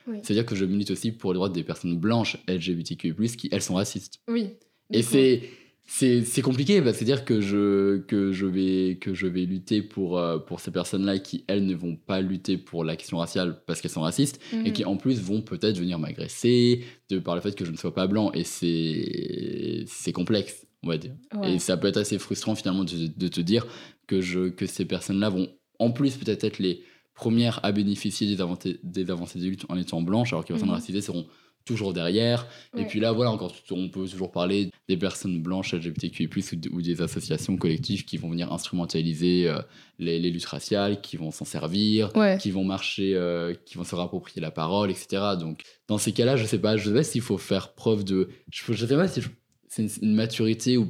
[0.09, 0.19] Oui.
[0.23, 3.75] c'est-à-dire que je milite aussi pour les droits des personnes blanches LGBTQI+, qui elles sont
[3.75, 4.21] racistes.
[4.29, 4.51] Oui.
[4.91, 5.43] Et c'est
[5.91, 9.81] c'est c'est compliqué parce que c'est-à-dire que je que je vais que je vais lutter
[9.81, 13.63] pour euh, pour ces personnes-là qui elles ne vont pas lutter pour la question raciale
[13.67, 14.73] parce qu'elles sont racistes et mhm.
[14.73, 17.95] qui en plus vont peut-être venir m'agresser de par le fait que je ne sois
[17.95, 21.55] pas blanc et c'est c'est complexe on va dire Ouais.
[21.55, 23.67] et ça peut être assez frustrant finalement de, de te dire
[24.07, 26.83] que je que ces personnes-là vont en plus peut-être être les
[27.19, 30.59] premières à bénéficier des avancées des avancées des luttes en étant blanches alors que les
[30.59, 31.27] personnes racisées seront
[31.67, 32.47] toujours derrière
[32.79, 36.27] et puis là, voilà, encore, on peut toujours parler des personnes blanches LGBTQI+,
[36.73, 39.59] ou, ou des associations collectives qui vont venir instrumentaliser euh,
[39.99, 42.39] les, les luttes raciales, qui vont s'en servir, Ouais.
[42.41, 45.23] qui vont marcher, euh, qui vont se rapproprier la parole, etc.
[45.39, 48.31] Donc, dans ces cas-là, je sais pas, je sais pas s'il faut faire preuve de...
[48.51, 49.21] Je, je sais pas si
[49.69, 50.89] c'est une, une maturité ou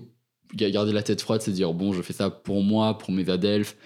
[0.55, 3.29] ga- garder la tête froide, c'est dire, bon, je fais ça pour moi, pour mes
[3.31, 3.77] adelphes,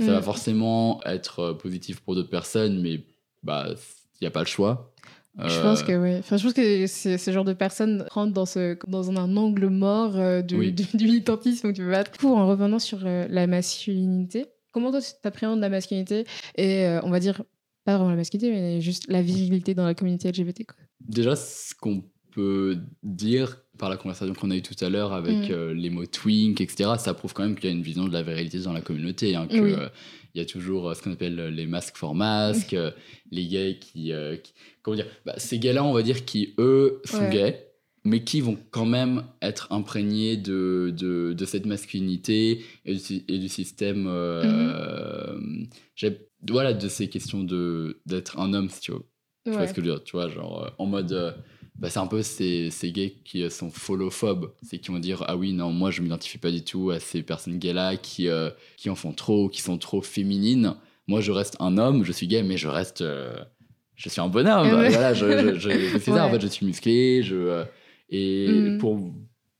[0.00, 0.22] ça va Mm.
[0.22, 3.04] forcément être euh, positif pour d'autres personnes, mais
[3.42, 3.76] bah, il
[4.22, 4.92] n'y a pas le choix.
[5.38, 6.16] Je Euh, pense que oui.
[6.18, 10.16] Enfin, je pense que ce genre de personnes rentrent dans, ce, dans un angle mort
[10.16, 10.72] euh, du, Oui.
[10.72, 12.10] du, du militantisme tu battre.
[12.18, 17.00] Pour en revenant sur euh, la masculinité, comment toi tu appréhendes la masculinité et euh,
[17.04, 17.42] on va dire
[17.84, 20.76] pas vraiment la masculinité mais juste la virilité dans la communauté LGBT quoi?
[21.00, 25.48] Déjà, ce qu'on peut dire par la conversation qu'on a eue tout à l'heure avec
[25.48, 25.52] Mm.
[25.52, 28.12] euh, les mots twink, etc., ça prouve quand même qu'il y a une vision de
[28.12, 29.34] la virilité dans la communauté.
[29.36, 29.72] hein, Oui.
[29.72, 29.88] euh,
[30.34, 32.90] il y a toujours euh, ce qu'on appelle les masques for masques, euh,
[33.30, 34.12] les gays qui,
[34.42, 37.30] qui- Comment dire bah, Ces gays-là, on va dire, qui, eux, sont Ouais.
[37.30, 37.66] gays,
[38.04, 43.24] mais qui vont quand même être imprégnés de, de, de cette masculinité et du, sy-
[43.28, 44.06] et du système.
[44.06, 46.16] Mm-hmm.
[46.50, 47.44] voilà, de ces questions
[48.06, 49.02] d'être un homme, si tu veux.
[49.44, 49.68] Tu vois Ouais.
[49.68, 51.34] ce que je veux dire Tu vois, genre, en mode.
[51.80, 54.52] Bah, c'est un peu ces, ces gays qui euh, sont folophobes.
[54.62, 57.22] C'est qui vont dire Ah oui, non, moi je m'identifie pas du tout à ces
[57.22, 60.74] personnes gays-là qui, euh, qui en font trop, qui sont trop féminines.
[61.08, 63.00] Moi je reste un homme, je suis gay, mais je reste.
[63.00, 63.34] euh,
[63.96, 64.66] je suis un bonhomme.
[64.78, 64.88] Ouais.
[64.90, 67.22] Voilà, je, je, je- c'est ça, en fait, je suis musclé.
[67.22, 67.64] Je,
[68.08, 68.78] et Mhm.
[68.78, 68.98] pour.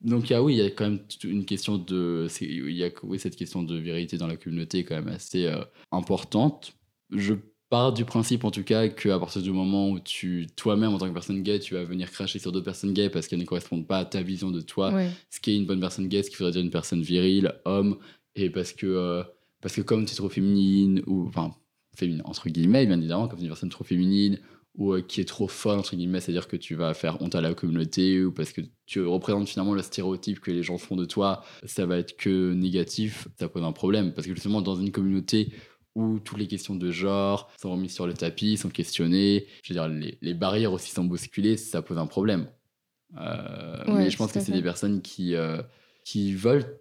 [0.00, 2.26] donc, ah oui, il y a quand même une question de.
[2.40, 5.62] Il y a oui, cette question de vérité dans la communauté quand même assez euh,
[5.92, 6.72] importante.
[7.11, 7.35] Je
[7.70, 11.09] pars du principe en tout cas qu'à partir du moment où tu, toi-même en tant
[11.09, 13.87] que personne gay, tu vas venir cracher sur d'autres personnes gays parce qu'elles ne correspondent
[13.87, 15.09] pas à ta vision de toi, Ouais.
[15.30, 17.96] ce qui est une bonne personne gay, ce qui faudrait dire une personne virile, homme,
[18.35, 19.22] et parce que, euh,
[19.62, 21.54] parce que comme tu es trop féminine, ou enfin,
[21.96, 24.38] féminine entre guillemets, bien évidemment, comme tu es une personne trop féminine,
[24.76, 27.40] ou euh, qui est trop folle, entre guillemets, c'est-à-dire que tu vas faire honte à
[27.40, 31.04] la communauté, ou parce que tu représentes finalement le stéréotype que les gens font de
[31.04, 34.12] toi, ça va être que négatif, ça pose un problème.
[34.12, 35.52] Parce que justement, dans une communauté
[35.94, 39.81] où toutes les questions de genre sont remises sur le tapis, sont questionnées, je veux
[39.81, 42.48] dire, les, les barrières aussi sont bousculées, ça pose un problème.
[43.18, 45.61] Euh, Ouais, mais je pense que c'est des personnes qui, euh,
[46.05, 46.79] qui veulent,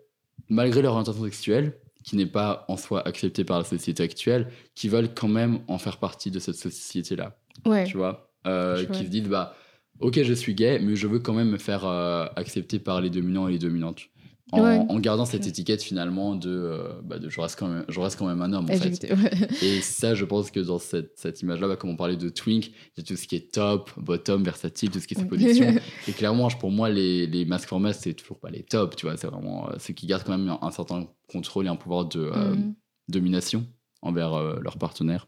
[0.47, 4.89] malgré leur orientation sexuelle, qui n'est pas en soi acceptée par la société actuelle, qui
[4.89, 7.37] veulent quand même en faire partie de cette société-là.
[7.65, 7.85] Ouais.
[7.85, 9.53] tu vois, euh, qui se disent bah
[9.99, 13.49] ok je suis gay mais je veux quand même me faire accepter par les dominants
[13.49, 14.03] et les dominantes
[14.51, 14.79] en, Ouais.
[14.89, 15.49] en gardant cette Ouais.
[15.49, 18.51] étiquette finalement de, euh, bah, de je, reste quand même, je reste quand même un
[18.53, 19.31] homme en fait ouais.
[19.61, 22.29] et ça je pense que dans cette, cette image là bah, comme on parlait de
[22.29, 25.23] twink il y a tout ce qui est top bottom versatile tout ce qui est
[25.25, 25.73] position
[26.07, 29.05] et clairement pour moi les, les masques for masques c'est toujours pas les tops tu
[29.05, 31.75] vois c'est vraiment euh, ceux qui gardent quand même un, un certain contrôle et un
[31.75, 32.73] pouvoir de euh, Mhm.
[33.07, 33.65] domination
[34.01, 35.27] envers leurs partenaires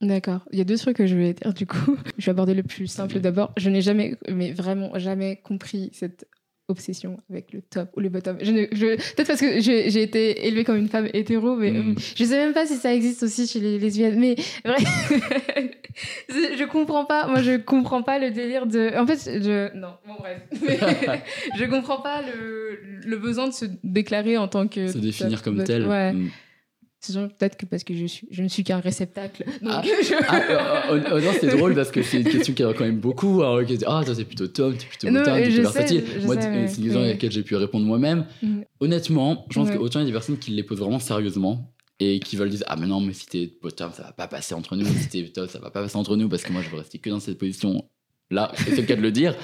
[0.00, 0.40] D'accord.
[0.50, 1.96] Il y a deux trucs que je voulais dire du coup.
[2.18, 3.52] Je vais aborder le plus simple d'abord.
[3.56, 6.26] Je n'ai jamais, mais vraiment jamais compris cette
[6.72, 8.36] obsession avec le top ou le bottom.
[8.42, 11.94] Je ne, je, peut-être parce que j'ai été élevée comme une femme hétéro, mais Mm.
[12.16, 14.18] je sais même pas si ça existe aussi chez les lesbiennes.
[14.18, 14.76] Mais vrai,
[16.28, 17.26] je comprends pas.
[17.28, 18.90] Moi, je comprends pas le délire de.
[18.98, 19.94] En fait, je non.
[20.06, 20.78] Bon bref, Mais
[21.58, 25.54] je comprends pas le, le besoin de se déclarer en tant que se définir top,
[25.56, 26.12] comme tel Ouais.
[26.12, 26.30] Mm.
[27.04, 29.44] C'est peut-être que parce que je suis, je ne suis qu'un réceptacle.
[29.60, 29.82] Donc Ah.
[29.84, 32.72] je- Ah, euh, euh, euh, non, c'est drôle parce que c'est une question qui a
[32.72, 33.42] quand même beaucoup.
[33.42, 36.04] hein, qui ah, toi, t'es plutôt top, t'es plutôt mais t'es plutôt versatile.
[36.24, 38.26] Moi, mais- c'est une question à laquelle j'ai pu répondre moi-même.
[38.42, 38.64] Mhm.
[38.80, 39.76] Honnêtement, je pense Ouais.
[39.76, 42.62] qu'autant il y a des personnes qui les posent vraiment sérieusement et qui veulent dire
[42.66, 44.84] Ah, mais non, mais si t'es bottom, ça va pas passer entre nous.
[44.86, 46.98] Si t'es top, ça va pas passer entre nous parce que moi, je veux rester
[46.98, 47.84] que dans cette position.
[48.30, 49.34] Là, c'est le cas de le dire.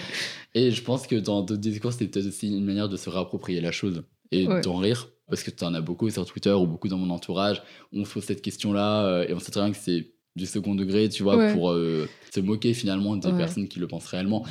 [0.55, 3.61] Et je pense que dans d'autres discours, c'était peut-être aussi une manière de se réapproprier
[3.61, 4.61] la chose et Ouais.
[4.61, 5.09] d'en rire.
[5.29, 7.63] Parce que tu en as beaucoup sur Twitter ou beaucoup dans mon entourage.
[7.93, 10.75] On se pose cette question-là euh, et on sait très bien que c'est du second
[10.75, 11.53] degré, tu vois, Ouais.
[11.53, 13.37] pour euh, se moquer finalement des Ouais.
[13.37, 14.47] personnes qui le pensent réellement.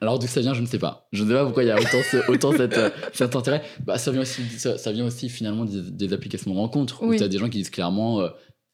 [0.00, 1.08] Alors d'où ça vient, je ne sais pas.
[1.12, 3.62] Je ne sais pas pourquoi il y a autant, ce- autant cette, euh, cet intérêt.
[3.84, 7.14] Bah, ça, vient aussi, ça, ça vient aussi finalement des, des applications de rencontres où
[7.14, 8.26] tu as des gens qui disent clairement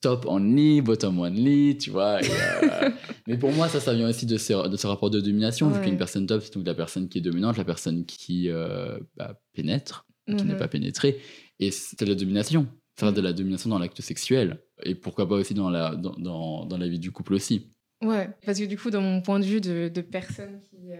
[0.02, 2.22] top only, bottom only, tu vois.
[2.22, 2.26] et,
[2.62, 2.90] euh,
[3.26, 5.68] mais pour moi, ça, ça vient aussi de ce, de ce rapport de domination.
[5.68, 8.98] Vu qu'une personne top, c'est donc la personne qui est dominante, la personne qui euh,
[9.16, 10.06] bah, pénètre,
[10.36, 10.58] qui n'est Mhm.
[10.58, 11.20] pas pénétrée.
[11.58, 12.66] Et c'est de la domination.
[12.98, 14.58] Faire de la domination dans l'acte sexuel.
[14.82, 17.70] Et pourquoi pas aussi dans la, dans, dans, dans la vie du couple aussi.
[18.02, 20.96] Ouais, parce que du coup, dans mon point de vue de, de personne qui, euh,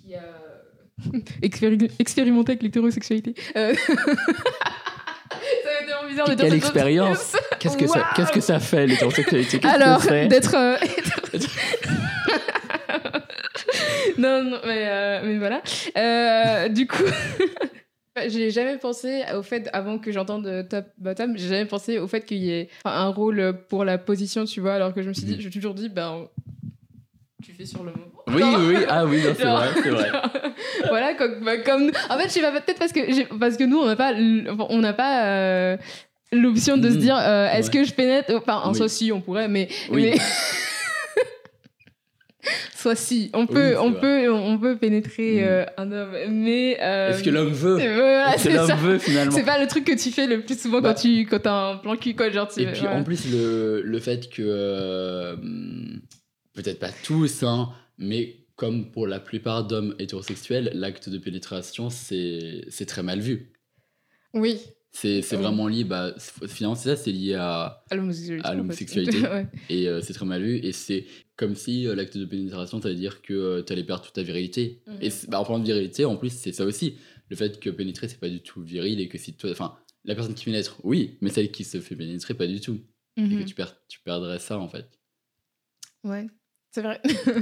[0.00, 0.22] qui a
[1.42, 3.34] expéri- expérimenté avec l'hétérosexualité.
[3.56, 8.40] euh, ça va être tellement bizarre de dire Quelle expérience Qu'est-ce que, ça, qu'est-ce que
[8.40, 9.58] ça fait, l'hétérosexualité?
[9.58, 10.28] Qu'est-ce que Alors, c'est?
[10.28, 10.54] d'être.
[10.54, 10.76] euh,
[14.18, 15.62] non, non, mais, euh, mais voilà.
[15.96, 17.02] Euh, du coup,
[18.28, 22.22] j'ai jamais pensé au fait, avant que j'entende top bottom, j'ai jamais pensé au fait
[22.24, 25.24] qu'il y ait un rôle pour la position, tu vois, alors que je me suis
[25.24, 25.40] dit, Mhm.
[25.40, 26.26] j'ai toujours dit, ben,
[27.42, 28.04] tu fais sur le moment.
[28.28, 28.42] Oui,
[28.76, 28.84] oui.
[28.88, 30.10] Ah oui, c'est vrai, c'est vrai.
[30.88, 31.90] voilà, comme, bah, comme.
[32.10, 34.78] En fait, je sais pas, peut-être parce que, parce que nous, on n'a pas, on
[34.78, 35.76] n'a pas euh,
[36.32, 37.00] l'option de se Mhm.
[37.00, 37.78] dire, euh, est-ce Ouais.
[37.78, 38.76] que je pénètre Enfin, en Oui.
[38.76, 39.68] soi, si, on pourrait, mais.
[39.90, 40.10] Oui.
[40.10, 40.18] mais-
[42.80, 44.00] Soit si, on peut, on, vrai.
[44.00, 46.78] peut, on peut pénétrer euh, un homme, mais.
[46.80, 49.66] euh, Est-ce que l'homme veut c'est- voilà, Est-ce que l'homme veut finalement C'est pas le
[49.66, 50.94] truc que tu fais le plus souvent Bah.
[50.94, 52.30] quand tu quand t'as un plan cul, quoi.
[52.30, 52.88] Genre, tu, Et puis ouais.
[52.88, 55.36] en plus, le, le fait que, euh,
[56.54, 62.64] peut-être pas tous, hein, mais comme pour la plupart d'hommes hétérosexuels, l'acte de pénétration, c'est
[62.68, 63.52] c'est très mal vu.
[64.34, 65.42] Oui, C'est Oui.
[65.42, 66.14] vraiment lié, bah,
[66.48, 67.84] finalement, c'est ça, c'est lié à.
[67.90, 68.46] à l'homosexualité.
[68.46, 68.56] À en fait.
[68.58, 69.18] l'homosexualité.
[69.28, 69.46] Ouais.
[69.68, 70.56] Et euh, c'est très mal vu.
[70.56, 71.04] Et c'est
[71.36, 74.22] comme si euh, l'acte de pénétration, ça veut dire que tu allais perdre toute ta
[74.22, 74.80] virilité.
[74.86, 74.98] Mhm.
[75.02, 76.96] Et bah, en parlant de virilité, en plus, c'est ça aussi.
[77.30, 79.50] Le fait que pénétrer, c'est pas du tout viril et que si toi.
[79.50, 82.80] Enfin, la personne qui pénètre, oui, mais celle qui se fait pénétrer, pas du tout.
[83.16, 83.38] Et Mhm.
[83.40, 84.86] que tu, perds, tu perdrais ça, en fait,
[86.04, 86.26] Ouais,
[86.70, 87.00] c'est vrai.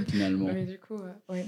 [0.09, 0.47] finalement.
[0.53, 1.47] Mais du coup, euh, ouais.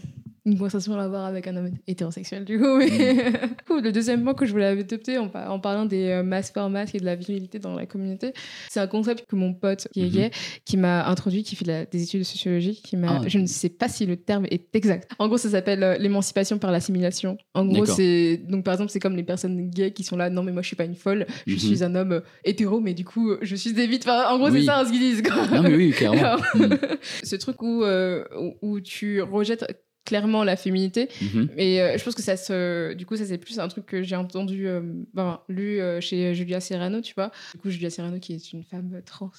[0.49, 2.77] Une conversation à avoir avec un homme hétérosexuel, du coup.
[2.79, 2.87] Mais...
[2.89, 3.33] Mm.
[3.67, 6.71] Coup, le deuxième point que je voulais adopter en, par- en parlant des masques for
[6.71, 8.33] masques et de la virilité dans la communauté,
[8.71, 10.11] c'est un concept que mon pote qui est Mhm.
[10.11, 10.31] gay,
[10.65, 13.21] qui m'a introduit, qui fait la- des études de sociologie, qui m'a.
[13.21, 13.29] Ah.
[13.29, 15.11] Je ne sais pas si le terme est exact.
[15.19, 17.37] En gros, ça s'appelle euh, l'émancipation par l'assimilation.
[17.55, 18.39] En gros, c'est.
[18.49, 20.69] Donc, par exemple, c'est comme les personnes gays qui sont là, non, mais moi, je
[20.69, 21.59] suis pas une folle, je Mhm.
[21.59, 24.05] suis un homme euh, hétéro, mais du coup, je suis des vites.
[24.09, 24.61] Enfin, en gros, Oui.
[24.61, 25.47] c'est ça hein, ce qu'ils disent, quoi.
[25.49, 26.19] Non, mais oui, clairement.
[26.25, 26.69] Alors, Mm.
[27.23, 29.65] ce truc où, euh, où, où tu rejettes
[30.09, 31.09] clairement la féminité.
[31.21, 31.51] Mhm.
[31.57, 32.95] Et euh, je pense que ça se.
[32.95, 34.81] Du coup, ça, c'est plus un truc que j'ai entendu, euh,
[35.15, 37.31] ben, lu euh, chez Julia Serrano, tu vois.
[37.55, 39.31] Du coup, Julia Serrano, qui est une femme trans,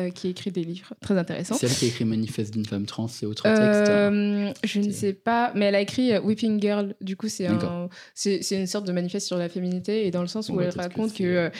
[0.00, 1.56] euh, qui écrit des livres très intéressants.
[1.56, 3.58] C'est elle qui a écrit Manifeste d'une femme trans et autres textes.
[3.58, 4.12] hein.
[4.12, 6.94] Euh, je ne sais pas, mais elle a écrit Weeping Girl.
[7.00, 7.88] Du coup, c'est un,
[8.50, 11.50] une sorte de manifeste sur la féminité et dans le sens où elle raconte que,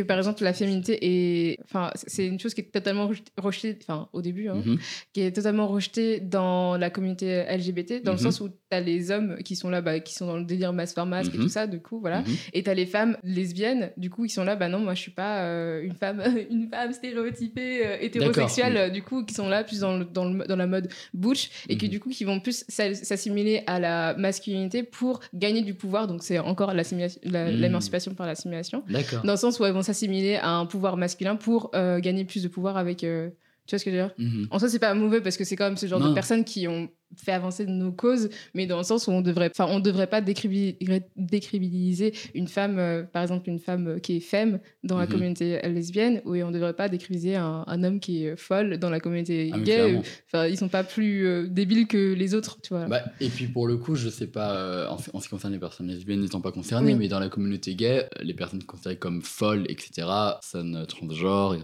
[0.00, 3.78] que par exemple la féminité est, enfin, c'est une chose qui est totalement rejet- rejetée,
[3.82, 4.78] enfin au début, hein, Mhm.
[5.12, 8.22] qui est totalement rejetée dans la communauté LGBT, dans le Mhm.
[8.24, 10.72] sens où tu as les hommes qui sont là, bah, qui sont dans le délire
[10.72, 11.42] masse for masque et Mhm.
[11.44, 12.22] tout ça, du coup, voilà.
[12.52, 15.10] Et t'as les femmes lesbiennes, du coup, qui sont là, bah non, moi je suis
[15.10, 19.64] pas euh, une femme, une femme stéréotypée, euh, hétérosexuelle, euh, du coup, qui sont là
[19.64, 22.40] plus dans, le- dans, le- dans la mode butch, et que du coup, qui vont
[22.40, 26.06] plus s'a- s'assimiler à la masculinité pour gagner du pouvoir.
[26.06, 27.60] Donc c'est encore Mhm.
[27.60, 28.82] l'émancipation par l'assimilation.
[29.24, 32.42] Dans le sens où elles vont s'assimiler à un pouvoir masculin pour euh, gagner plus
[32.42, 33.04] de pouvoir avec.
[33.04, 33.30] euh,
[33.66, 34.14] tu vois ce que je veux dire?
[34.18, 34.48] Mhm.
[34.50, 36.08] En soi, c'est pas mauvais parce que c'est quand même ce genre Non.
[36.10, 39.50] de personnes qui ont fait avancer nos causes, mais dans le sens où on devrait,
[39.50, 40.76] enfin, on devrait pas décribi-
[41.16, 45.12] décribiliser une femme, euh, par exemple, une femme euh, qui est femme dans la Mhm.
[45.12, 49.00] communauté lesbienne, ou on devrait pas décribiliser un, un homme qui est folle dans la
[49.00, 50.00] communauté Ah, gay.
[50.26, 52.86] Enfin, ils sont pas plus euh, débiles que les autres, tu vois.
[52.86, 55.52] Bah, et puis pour le coup, je sais pas, euh, en, en ce qui concerne
[55.52, 56.98] les personnes lesbiennes n'étant pas concernées, Oui.
[56.98, 60.06] mais dans la communauté gay, les personnes considérées comme folles, etc.,
[60.40, 61.56] personnes transgenres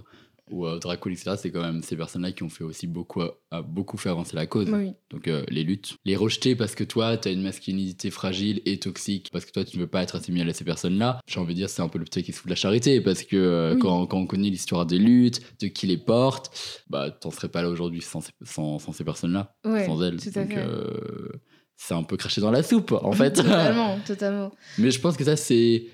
[0.51, 3.63] ou euh, queen, etc., c'est quand même ces personnes-là qui ont fait aussi beaucoup, a
[3.63, 4.71] beaucoup fait avancer la cause.
[4.71, 4.93] Oui.
[5.11, 5.97] Donc euh, les luttes.
[6.05, 9.65] Les rejeter parce que toi, tu as une masculinité fragile et toxique, parce que toi,
[9.65, 11.89] tu ne veux pas être assimilé à ces personnes-là, j'ai envie de dire, c'est un
[11.89, 13.81] peu le petit qui se fout de la charité, parce que euh, Oui.
[13.81, 16.57] quand, quand on connaît l'histoire des luttes, de qui les porte,
[16.89, 20.17] bah, t'en serais pas là aujourd'hui sans, ces- sans, sans ces personnes-là Ouais, sans elle.
[20.21, 20.59] tout à Donc, fait.
[20.59, 21.29] euh,
[21.77, 23.33] c'est un peu craché dans la soupe, en fait.
[23.35, 24.53] totalement, totalement.
[24.79, 25.87] Mais je pense que ça, c'est.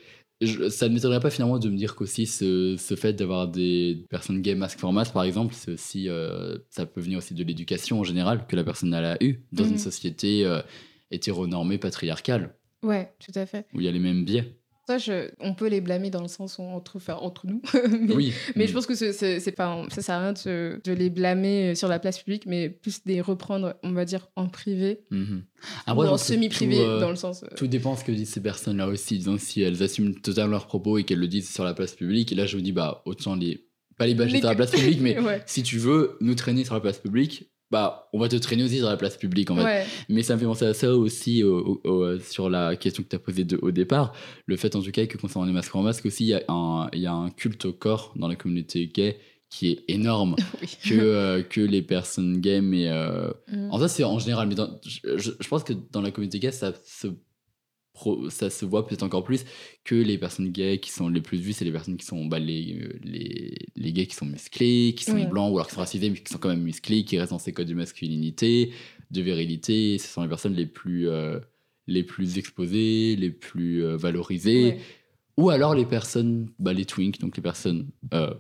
[0.45, 4.05] Je- ça ne m'étonnerait pas finalement de me dire qu'aussi ce, ce fait d'avoir des
[4.11, 7.43] personnes gay masque for masse, par exemple, c'est aussi, euh, ça peut venir aussi de
[7.45, 10.61] l'éducation en général que la personne elle a eue dans une société euh,
[11.11, 13.67] hétéronormée, patriarcale, Ouais, tout à fait.
[13.75, 14.57] où il y a les mêmes biais.
[14.89, 17.63] Ça, je- on peut les blâmer dans le sens où entre, enfin, entre nous.
[18.09, 18.33] mais, oui.
[18.57, 21.75] mais je pense que c'est- pas, ça sert à rien de, se- de les blâmer
[21.77, 25.03] sur la place publique, mais plus de les reprendre, on va dire, en privé.
[25.11, 25.45] Mhm.
[25.89, 27.45] ou en semi-privé, euh, dans le sens.
[27.45, 29.19] euh, Tout dépend ce que disent ces personnes-là aussi.
[29.19, 32.33] Disons, si elles assument totalement leurs propos et qu'elles le disent sur la place publique,
[32.33, 33.65] et là je me dis, bah, autant les.
[33.99, 35.43] Pas les bâcher Les- sur la place publique, mais ouais.
[35.47, 38.77] si tu veux nous traîner sur la place publique, bah, on va te traîner aussi
[38.79, 39.65] sur la place publique, en fait.
[39.65, 39.85] Ouais.
[40.09, 43.09] Mais ça me fait penser à ça aussi au- au- au- sur la question que
[43.09, 44.13] tu as posée de- au départ.
[44.47, 46.43] Le fait, en tout cas, que concernant les masques en masque aussi, il y, a
[46.49, 49.19] un- y a un culte au corps dans la communauté gay
[49.51, 50.37] qui est énorme.
[50.63, 50.69] Oui.
[50.89, 52.89] que, euh, que les personnes gays, mais.
[52.89, 53.71] euh, Mm.
[53.73, 56.39] en ça, c'est en général, mais dans- je, je- je pense que dans la communauté
[56.39, 57.09] gay, ça se,
[57.93, 59.45] pro- ça se voit peut-être encore plus
[59.85, 62.39] que les personnes gays qui sont les plus vues, c'est les personnes qui sont bah,
[62.39, 65.27] les, euh, les, les gays qui sont musclés, qui sont Oui.
[65.27, 67.39] blancs ou alors qui sont racisés, mais qui sont quand même musclés, qui restent dans
[67.39, 68.73] ces codes de masculinité,
[69.11, 69.99] de virilité.
[69.99, 71.39] Ce sont les personnes les plus, euh,
[71.87, 74.79] les plus exposées, les plus euh, valorisées.
[75.37, 78.35] Ou alors les personnes, bah, les twinks, donc les personnes euh,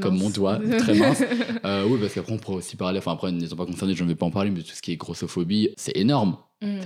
[0.00, 1.22] comme mon doigt, très mince.
[1.64, 4.08] Euh, oui, parce qu'après, on pourrait aussi parler, enfin, après, n'étant pas concerné, je ne
[4.08, 6.36] vais pas en parler, mais tout ce qui est grossophobie, c'est énorme.
[6.62, 6.80] Mm.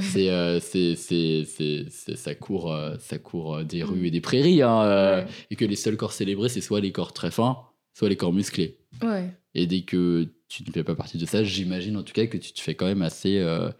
[0.00, 4.10] C'est, euh, c'est, c'est, c'est, c'est- ça court, euh, ça court euh, des rues et
[4.10, 5.30] des prairies, hein, euh, Ouais.
[5.50, 7.58] et que les seuls corps célébrés, c'est soit les corps très fins,
[7.94, 8.78] soit les corps musclés.
[9.02, 9.30] Ouais.
[9.54, 12.36] Et dès que tu ne fais pas partie de ça, j'imagine en tout cas que
[12.36, 13.70] tu te fais quand même assez euh,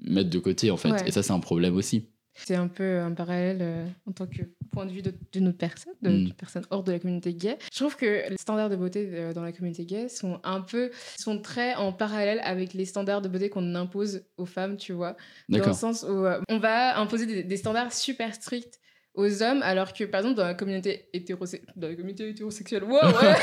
[0.00, 0.90] mettre de côté, en fait.
[0.90, 1.08] Ouais.
[1.08, 2.08] Et ça, c'est un problème aussi.
[2.34, 5.58] C'est un peu un parallèle euh, en tant que point de vue de- d'une autre
[5.58, 6.24] personne, de- Mm.
[6.24, 7.58] d'une personne hors de la communauté gay.
[7.70, 10.90] Je trouve que les standards de beauté euh, dans la communauté gay sont un peu,
[11.18, 15.14] sont très en parallèle avec les standards de beauté qu'on impose aux femmes, tu vois.
[15.50, 18.80] Dans le sens où euh, on va imposer des, des standards super stricts
[19.14, 22.92] aux hommes, alors que par exemple dans la communauté, hétérose- dans la communauté hétérosexuelle, wow,
[22.94, 23.34] ouais,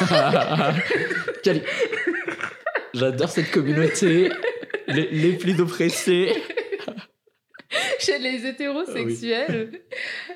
[2.93, 4.31] J'adore cette communauté.
[4.87, 6.31] Les, les plus oppressés.
[7.99, 9.81] Chez les hétérosexuels,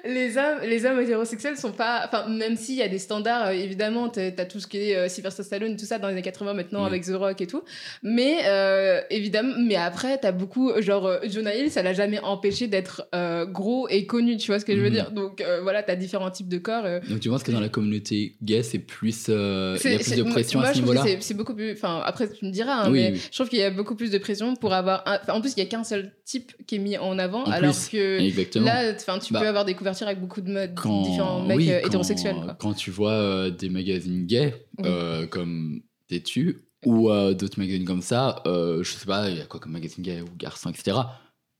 [0.06, 2.04] les, hommes, les hommes hétérosexuels sont pas.
[2.06, 4.96] Enfin, même s'il y a des standards, euh, évidemment, t'as as tout ce qui est
[4.96, 6.88] euh, Sylvester Stallone, tout ça dans les années 80 maintenant Oui.
[6.88, 7.64] avec The Rock et tout.
[8.02, 10.72] Mais euh, évidemment, mais après, t'as beaucoup.
[10.82, 13.08] Genre, euh, Jonah Hill, ça l'a jamais empêché d'être
[13.52, 14.94] gros et connu, tu vois ce que je veux Mhm.
[14.94, 15.12] dire?
[15.12, 16.84] Donc voilà, t'as différents types de corps.
[17.10, 20.16] Donc tu penses que dans la communauté gay, c'est plus, il y a c'est- plus
[20.18, 21.04] de pression moi, à ce niveau-là?
[21.20, 21.72] c'est- beaucoup plus.
[21.74, 23.22] Enfin, après, tu me diras, hein, Oui, mais oui.
[23.32, 25.04] je trouve qu'il y a beaucoup plus de pression pour avoir.
[25.08, 27.52] un- en plus, il y a qu'un seul type qui est mis en avant, En
[27.52, 28.66] alors plus, que Exactement.
[28.66, 31.72] là, tu Bah, peux avoir des couvertures avec beaucoup de modes, quand, différents mecs oui,
[31.72, 32.36] euh, quand- hétérosexuels.
[32.36, 32.54] Quoi.
[32.60, 34.86] Quand tu vois euh, des magazines gays Oui.
[34.88, 39.60] euh, comme Têtu ou d'autres magazines comme ça, je sais pas, il y a quoi
[39.60, 40.98] comme magazine gay ou garçon, etc.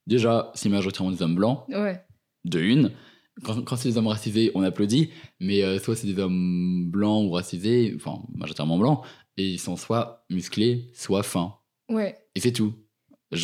[0.06, 2.04] Déjà, c'est majoritairement des hommes blancs, Ouais,
[2.44, 2.92] de une.
[3.44, 5.10] Quand, quand c'est des hommes racisés, on applaudit,
[5.40, 9.02] mais euh, soit c'est des hommes blancs ou racisés, enfin majoritairement blancs,
[9.38, 11.56] et ils sont soit musclés, soit fins.
[11.90, 12.18] ouais.
[12.36, 12.74] Et c'est tout.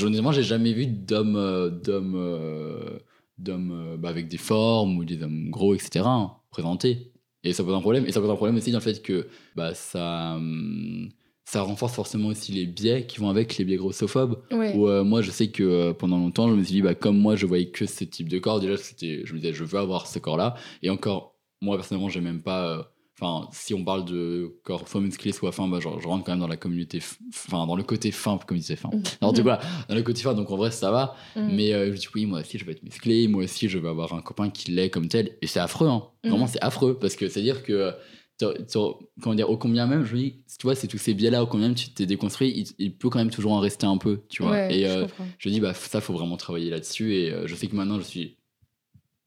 [0.03, 2.99] honnêtement, j'ai jamais vu d'hommes euh, d'hommes euh,
[3.39, 6.01] d'hommes euh, bah, avec des formes ou des hommes gros, etc.
[6.05, 7.11] hein, présentés.
[7.43, 8.05] Et ça pose un problème.
[8.05, 11.09] Et ça pose un problème aussi dans le fait que bah, ça, hum,
[11.45, 14.41] ça renforce forcément aussi les biais qui vont avec les biais grossophobes.
[14.51, 14.75] Ouais.
[14.75, 17.17] Où, euh, moi, je sais que euh, pendant longtemps, je me suis dit, bah, comme
[17.17, 19.79] moi, je voyais que ce type de corps, déjà, c'était, je me disais, je veux
[19.79, 20.55] avoir ce corps-là.
[20.83, 22.77] Et encore, moi, personnellement, j'ai même pas.
[22.77, 22.83] euh,
[23.21, 26.39] Enfin, si on parle de corps musclé, soit fin, bah, genre, je rentre quand même
[26.39, 27.01] dans la communauté.
[27.29, 28.89] Enfin, dans le côté fin, comme il disait fin.
[29.21, 29.59] Alors, du coup, voilà,
[29.89, 31.15] dans le côté fin, donc en vrai, ça va.
[31.35, 31.49] Mhm.
[31.55, 33.27] Mais euh, je dis, oui, moi aussi, je veux être musclé.
[33.27, 35.35] Moi aussi, je veux avoir un copain qui l'est comme tel.
[35.41, 36.03] Et c'est affreux, hein.
[36.31, 36.97] Vraiment, c'est affreux.
[36.97, 37.73] Parce que c'est-à-dire que.
[37.73, 37.91] euh,
[38.37, 38.79] t'as- t'as-
[39.21, 41.45] comment dire, au combien même, je me dis, tu vois, c'est tous ces biais-là, au
[41.47, 44.21] combien même tu t'es déconstruit, il, il peut quand même toujours en rester un peu,
[44.29, 44.53] tu vois.
[44.53, 45.05] Ouais, et je euh,
[45.39, 47.15] je dis, bah, ça, faut vraiment travailler là-dessus.
[47.15, 48.37] Et euh, je sais que maintenant, je suis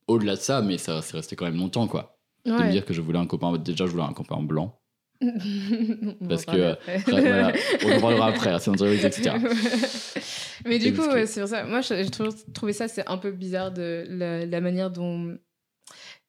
[0.08, 2.18] au-delà de ça, mais ça c'est resté quand même longtemps, quoi.
[2.44, 2.70] De me Ouais.
[2.70, 4.78] dire que je voulais un copain, déjà, je voulais un copain blanc.
[5.22, 6.74] On Parce que, euh,
[7.06, 7.52] voilà,
[7.86, 9.36] on en parlera après, c'est entrevue, etc.
[10.66, 11.64] Mais du Et coup, ouais, c'est pour ça.
[11.64, 15.36] Moi, j'ai toujours trouvé ça, c'est un peu bizarre de la, la manière dont.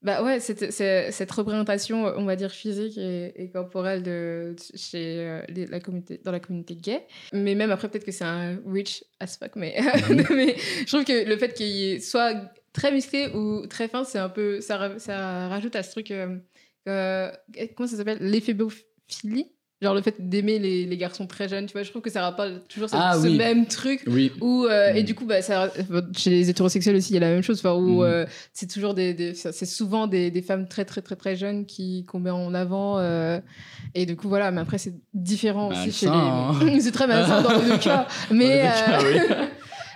[0.04, 5.42] Bah ouais, cette, cette, représentation, on va dire, physique et, et corporelle de, chez, euh,
[5.48, 7.08] les- la communauté, dans la communauté gay.
[7.32, 9.76] Mais même après, peut-être que c'est un rich as fuck, mais,
[10.30, 12.36] mais je trouve que le fait qu'il soit
[12.74, 14.60] très musclé ou très fin, c'est un peu.
[14.62, 16.12] Ça, ça rajoute à ce truc.
[16.12, 16.38] euh,
[16.90, 17.32] euh,
[17.76, 18.18] comment ça s'appelle?
[18.22, 19.48] L'éphébiophilie
[19.82, 22.22] Genre le fait d'aimer les, les garçons très jeunes, tu vois, je trouve que ça
[22.22, 23.36] rapporte toujours ce, Ah ce oui.
[23.36, 25.06] même truc Oui, où, euh, et Mm.
[25.06, 25.70] du coup, bah, ça,
[26.16, 28.06] chez les hétérosexuels aussi, il y a la même chose, enfin, où Mm.
[28.06, 31.66] euh, c'est toujours des, des- c'est souvent des, des femmes très, très, très, très jeunes
[31.66, 32.98] qui qu'on met en avant.
[33.00, 33.42] euh,
[33.94, 36.80] et du coup, voilà, mais après, c'est différent aussi chez les.
[36.82, 38.08] c'est très malsain dans les deux cas.
[38.32, 39.48] Mais, Dans les deux cas, euh, oui.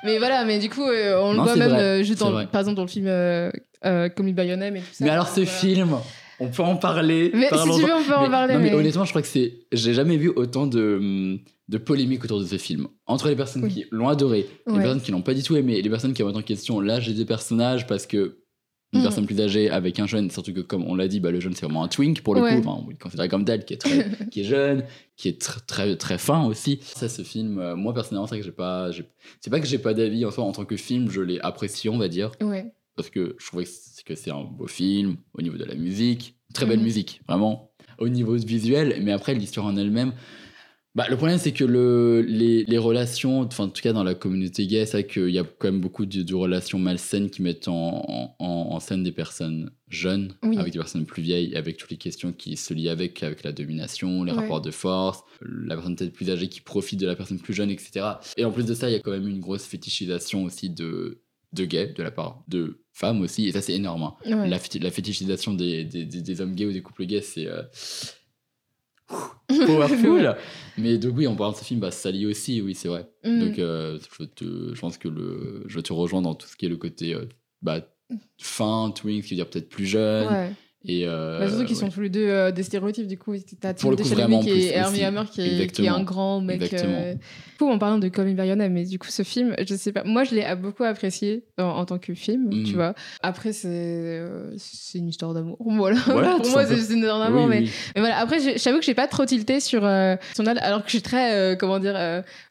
[0.08, 2.18] mais voilà, mais du coup, euh, on le Non, voit c'est même vrai, euh, juste
[2.20, 2.48] c'est dans, vrai.
[2.48, 3.52] par exemple dans le film euh,
[3.86, 5.04] euh, Call Me By Your Name et tout ça.
[5.06, 5.52] Mais alors, ce Voilà.
[5.52, 5.90] film,
[6.40, 7.32] on peut en parler.
[7.34, 8.54] Mais si tu veux, on peut en parler.
[8.56, 9.54] non, mais mais- honnêtement, je crois que c'est.
[9.72, 11.40] J'ai jamais vu autant de, hum,
[11.70, 12.88] de polémiques autour de ce film.
[13.06, 13.72] Entre les personnes Oui.
[13.74, 14.82] qui l'ont adoré, les Ouais.
[14.82, 17.08] personnes qui l'ont pas du tout aimé, et les personnes qui remettent en question l'âge
[17.10, 18.38] des personnages parce que.
[18.94, 19.04] Une Mhm.
[19.04, 21.54] personne plus âgée avec un jeune, surtout que comme on l'a dit, bah, le jeune
[21.54, 22.54] c'est vraiment un twink pour le Ouais.
[22.54, 23.90] coup, enfin, on le considère comme tel, qui est, très,
[24.32, 24.84] qui est jeune,
[25.18, 26.80] qui est tr- très, très fin aussi.
[26.82, 28.90] Ça, ce film, euh, moi personnellement, c'est vrai que j'ai pas.
[29.42, 31.90] C'est pas que j'ai pas d'avis en soi, en tant que film, je l'ai apprécié,
[31.90, 32.72] on va dire Ouais.
[32.96, 33.66] parce que je trouvais
[34.06, 36.86] que c'est- un beau film au niveau de la musique, très belle Mhm.
[36.86, 40.14] musique, vraiment, au niveau visuel, mais après l'histoire en elle-même.
[40.96, 44.16] Bah, le problème, c'est que le, les, les relations, enfin, en tout cas dans la
[44.16, 47.44] communauté gay, c'est vrai qu'il y a quand même beaucoup de, de relations malsaines qui
[47.44, 50.58] mettent en, en, en scène des personnes jeunes, Oui.
[50.58, 53.52] avec des personnes plus vieilles, avec toutes les questions qui se lient avec, avec la
[53.52, 54.40] domination, les Ouais.
[54.40, 57.70] rapports de force, la personne peut-être plus âgée qui profite de la personne plus jeune,
[57.70, 58.06] etc.
[58.36, 61.22] Et en plus de ça, il y a quand même une grosse fétichisation aussi de,
[61.54, 64.02] de gays de la part de femmes aussi, et ça c'est énorme.
[64.02, 64.16] hein.
[64.26, 64.50] Ouais.
[64.50, 67.46] La, féti- la fétichisation des, des, des- des hommes gays ou des couples gays, c'est
[67.46, 67.62] euh,
[69.48, 70.36] powerful.
[70.78, 73.10] Mais donc oui, en parlant de ce film, bah, ça lie aussi, oui, c'est vrai.
[73.24, 73.40] Mm.
[73.40, 76.66] Donc euh, je, te, je pense que le, je te rejoins dans tout ce qui
[76.66, 77.26] est le côté euh,
[77.62, 77.82] bah,
[78.40, 80.28] fin, twink, qui veut dire peut-être plus jeune.
[80.28, 80.52] Ouais.
[80.90, 81.82] Et, euh, Bah, surtout qu'ils ouais.
[81.82, 83.36] sont tous les deux euh, des stéréotypes, du coup.
[83.60, 85.04] T'as Chalamet vraiment qui est Hermie.
[85.04, 85.96] Hammer qui est, qui est Exactement.
[85.96, 86.74] un grand mec.
[86.74, 87.14] Euh.
[87.14, 87.20] Du
[87.66, 90.24] coup, en parlant de Your Name, mais du coup, ce film, je sais pas, moi,
[90.24, 92.64] je l'ai beaucoup apprécié en, en tant que film, Mhm.
[92.64, 92.94] tu vois.
[93.22, 95.58] Après, c'est euh, c'est une histoire d'amour.
[95.66, 95.98] Voilà.
[96.06, 97.72] Voilà, Pour moi, c'est juste une histoire d'amour, Oui, mais oui.
[97.96, 100.86] mais voilà, après, j'avoue que j'ai pas trop tilté sur euh, son âge, alors que
[100.88, 101.96] je suis très, comment dire,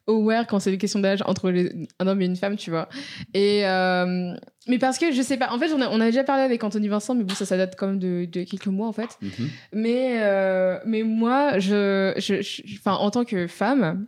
[0.09, 2.89] aware quand c'est une question d'âge entre les- un homme et une femme, tu vois.
[3.33, 3.63] Et,
[4.69, 6.63] mais parce que je sais pas, en fait, on a, on a déjà parlé avec
[6.65, 9.19] Anthony Vincent, mais bon, ça, ça date quand même de, de quelques mois, en fait.
[9.23, 9.31] Mhm.
[9.73, 14.07] Mais, euh, mais moi, je, je, je- enfin, en tant que femme,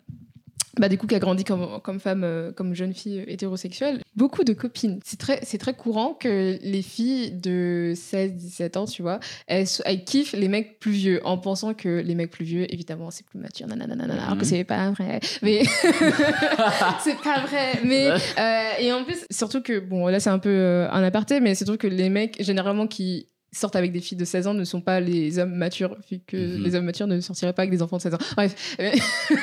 [0.78, 4.44] bah, du coup, qui a grandi comme, comme femme, euh, comme jeune fille hétérosexuelle, beaucoup
[4.44, 5.00] de copines.
[5.04, 9.66] C'est très, c'est très courant que les filles de 16, 17 ans, tu vois, elles,
[10.06, 13.40] kiffent les mecs plus vieux en pensant que les mecs plus vieux, évidemment, c'est plus
[13.40, 14.44] mature, nanana, alors que Mhm.
[14.44, 15.18] c'est pas vrai.
[15.42, 15.62] Mais
[17.02, 17.80] c'est pas vrai.
[17.84, 21.40] Mais, euh, et en plus, surtout que, bon, là, c'est un peu euh, un aparté,
[21.40, 23.26] mais surtout que les mecs, généralement, qui
[23.58, 26.36] sortent avec des filles de 16 ans ne sont pas les hommes matures, vu que
[26.36, 26.62] Mhm.
[26.62, 28.18] les hommes matures ne sortiraient pas avec des enfants de 16 ans.
[28.36, 28.76] Bref.
[28.78, 28.92] Mais-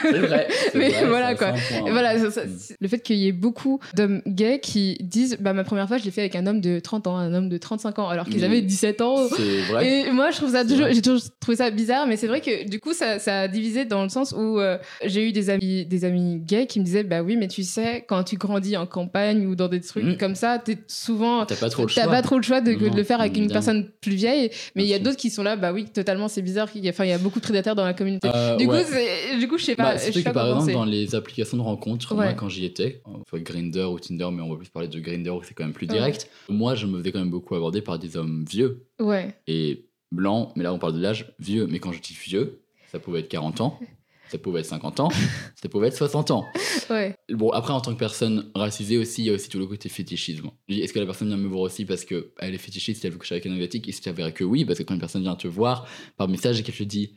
[0.01, 0.47] C'est vrai.
[0.76, 1.53] Mais vrai, voilà, quoi.
[1.89, 5.63] voilà, ça- ça- le fait qu'il y ait beaucoup d'hommes gays qui disent bah, ma
[5.63, 7.99] première fois, je l'ai fait avec un homme de 30 ans, un homme de 35
[7.99, 9.28] ans, alors qu'ils avaient 17 ans.
[9.70, 9.88] Vrai.
[10.07, 12.68] Et moi, je trouve ça toujours, j'ai toujours trouvé ça bizarre, mais c'est vrai que
[12.70, 15.86] du coup, ça, ça a divisé dans le sens où euh, j'ai eu des amis,
[15.86, 18.86] des amis gays qui me disaient, bah oui, mais tu sais, quand tu grandis en
[18.86, 20.18] campagne ou dans des trucs Mm.
[20.18, 22.03] comme ça, t'es souvent, T'as pas trop le choix.
[22.03, 24.49] pas trop le choix de, le faire avec une personne plus vieille.
[24.76, 26.70] Mais il y a d'autres qui sont là, bah oui, totalement, c'est bizarre.
[26.76, 28.30] Il y a, enfin, il y a beaucoup de prédateurs dans la communauté.
[28.34, 28.84] Euh, du, ouais.
[28.84, 29.95] coup, du coup, je sais pas.
[29.95, 33.01] Bah, je sais que par exemple, dans les applications de rencontres, moi quand j'y étais,
[33.30, 35.74] soit Grinder ou Tinder, mais on va plus parler de Grinder où c'est quand même
[35.74, 35.93] plus Ouais.
[35.93, 36.30] direct.
[36.49, 39.36] Moi, je me faisais quand même beaucoup aborder par des hommes vieux Ouais.
[39.47, 41.68] et blancs, mais là on parle de l'âge vieux.
[41.70, 43.80] Mais quand je dis vieux, ça pouvait être 40 ans.
[44.36, 45.10] ça pouvait être 50 ans,
[45.62, 46.46] ça pouvait être 60 ans.
[46.90, 47.16] Ouais.
[47.32, 49.90] Bon, après, en tant que personne racisée aussi, il y a aussi tout le côté
[49.90, 50.50] fétichisme.
[50.70, 53.36] Est-ce que la personne vient me voir aussi parce qu'elle est fétichiste elle veut coucher
[53.36, 53.86] avec un asiatique?
[53.88, 56.64] Il s'avérait que oui, parce que quand une personne vient te voir par message et
[56.64, 57.14] qu'elle te dit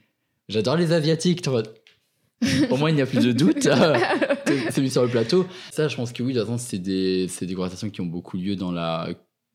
[0.49, 1.43] J'adore les asiatiques,
[2.71, 3.63] Au moins, il n'y a plus de doute.
[4.71, 5.45] c'est mis sur le plateau.
[5.73, 8.55] Ça, je pense que oui, de toute façon, c'est des, conversations qui ont beaucoup lieu
[8.55, 9.09] dans la.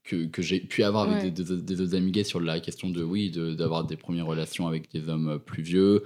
[0.03, 1.31] que, que j'ai pu avoir avec Ouais.
[1.31, 4.25] des, des- des autres amis gays sur la question de, oui, de- d'avoir des premières
[4.25, 6.03] relations avec des hommes plus vieux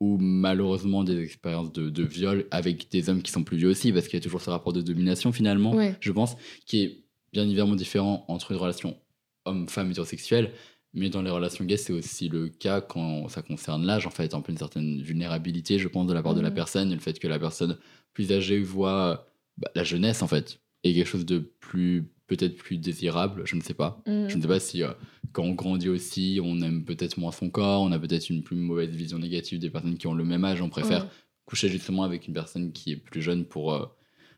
[0.00, 3.92] ou malheureusement des expériences de, de viol avec des hommes qui sont plus vieux aussi,
[3.92, 5.94] parce qu'il y a toujours ce rapport de domination finalement, Ouais.
[6.00, 6.36] je pense,
[6.66, 8.96] qui est bien évidemment différent entre une relation
[9.44, 10.52] homme-femme hétérosexuelle,
[10.94, 14.34] mais dans les relations gays, c'est aussi le cas quand ça concerne l'âge, en fait,
[14.34, 16.54] un peu une certaine vulnérabilité, je pense, de la part de la Mhm.
[16.56, 17.78] personne, et le fait que la personne
[18.12, 19.26] plus âgée voit
[19.58, 23.60] bah, la jeunesse, en fait, et quelque chose de plus, peut-être plus désirable, je ne
[23.60, 24.00] sais pas.
[24.06, 24.28] Mhm.
[24.28, 24.92] Je ne sais pas si euh,
[25.32, 28.56] quand on grandit aussi, on aime peut-être moins son corps, on a peut-être une plus
[28.56, 31.08] mauvaise vision négative des personnes qui ont le même âge, on préfère
[31.44, 33.84] coucher justement avec une personne qui est plus jeune pour, euh,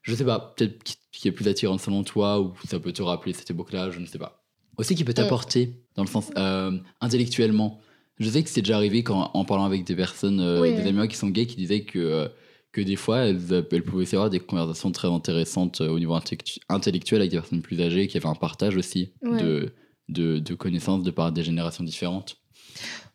[0.01, 3.03] je sais pas, peut-être qui, qui est plus attirante selon toi, ou ça peut te
[3.03, 4.43] rappeler cette époque-là, je ne sais pas.
[4.78, 7.78] Aussi qui peut t'apporter, dans le sens euh, intellectuellement.
[8.18, 11.07] Je sais que c'est déjà arrivé quand, en parlant avec des personnes, Oui, des amis
[11.09, 12.30] qui sont gays, qui disaient que,
[12.73, 16.59] que des fois, elles, elles pouvaient avoir des conversations très intéressantes euh, au niveau intellectu-
[16.68, 19.43] intellectuel avec des personnes plus âgées, qui avaient un partage aussi Ouais.
[19.43, 19.73] de,
[20.09, 22.37] de, de connaissances de par des générations différentes.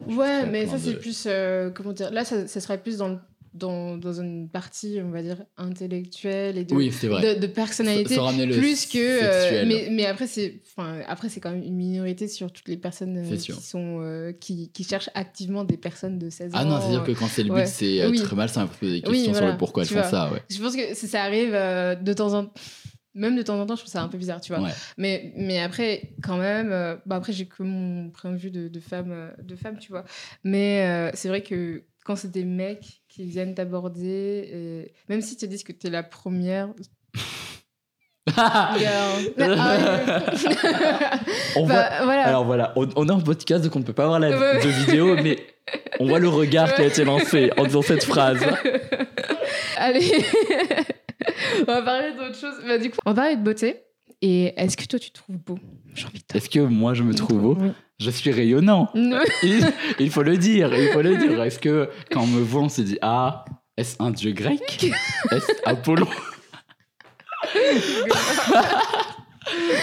[0.06, 1.24] Ouais, mais ça, c'est plus.
[1.26, 3.18] euh, comment dire Là, ça, ça serait plus dans, le-
[3.58, 6.92] dans, dans une partie, on va dire, intellectuelle et de, Oui,
[7.48, 8.16] personnalité.
[8.58, 8.98] Plus que.
[8.98, 12.78] euh, mais, mais après, c'est enfin, après, c'est quand même une minorité sur toutes les
[12.78, 16.58] personnes euh, qui, sont, euh, qui, qui cherchent activement des personnes de 16 ans.
[16.60, 17.66] Ah non, c'est-à-dire que quand c'est le but, ouais.
[17.66, 18.22] c'est Oui.
[18.22, 20.42] très mal, ça poser des Oui, questions sur voilà, le pourquoi elles font ça, ouais.
[20.50, 22.54] Je pense que ça, ça arrive de temps en temps.
[23.16, 24.62] Même de temps en temps, je trouve ça un peu bizarre, tu vois.
[24.62, 24.70] Ouais.
[24.96, 28.68] Mais, mais après, quand même, euh, bah après, j'ai que mon point de vue de,
[28.68, 30.06] de femme, de femme, tu vois.
[30.44, 35.36] Mais euh, c'est vrai que quand c'est des mecs qui viennent t'aborder, et même si
[35.36, 36.70] te disent que t'es la première.
[38.36, 38.76] Ah,
[41.56, 42.24] On voit- bah, voilà.
[42.28, 44.62] Alors voilà, on, on est en podcast donc on ne peut pas voir la Ouais,
[44.62, 45.40] de vidéo, mais
[46.02, 48.40] on voit le regard qui a été lancé en disant cette phrase.
[49.78, 50.12] Allez,
[51.62, 52.56] on va parler d'autre chose.
[52.68, 53.78] Bah, du coup, on va parler de beauté.
[54.22, 55.60] Et est-ce que toi, tu te trouves beau
[56.34, 57.70] Est-ce que moi je me trouve beau Oui.
[58.00, 58.90] Je suis rayonnant.
[58.96, 61.42] Il, il faut le dire, il faut le dire.
[61.44, 63.46] Est-ce que quand on me voit, on se dit Ah,
[63.76, 64.60] est-ce un dieu grec
[65.32, 66.08] Est-ce Apollon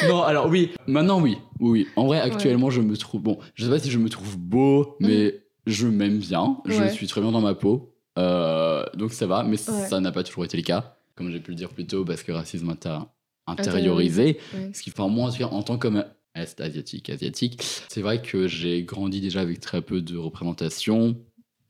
[0.08, 1.38] Non, alors oui, maintenant oui.
[1.58, 1.86] Oui.
[1.96, 3.22] En vrai, actuellement, je me trouve.
[3.22, 6.58] Bon, je sais pas si je me trouve beau, mais je m'aime bien.
[6.66, 6.90] Je Ouais.
[6.90, 7.94] suis très bien dans ma peau.
[8.18, 9.86] Euh, donc ça va, mais Ouais.
[9.88, 10.96] ça n'a pas toujours été le cas.
[11.16, 12.98] Comme j'ai pu le dire plus tôt, parce que racisme inter-
[13.46, 14.38] intériorisé.
[14.54, 14.70] Ouais.
[14.72, 19.20] Ce qui, enfin, moi, en tant qu'homme est asiatique, asiatique, c'est vrai que j'ai grandi
[19.20, 21.16] déjà avec très peu de représentation,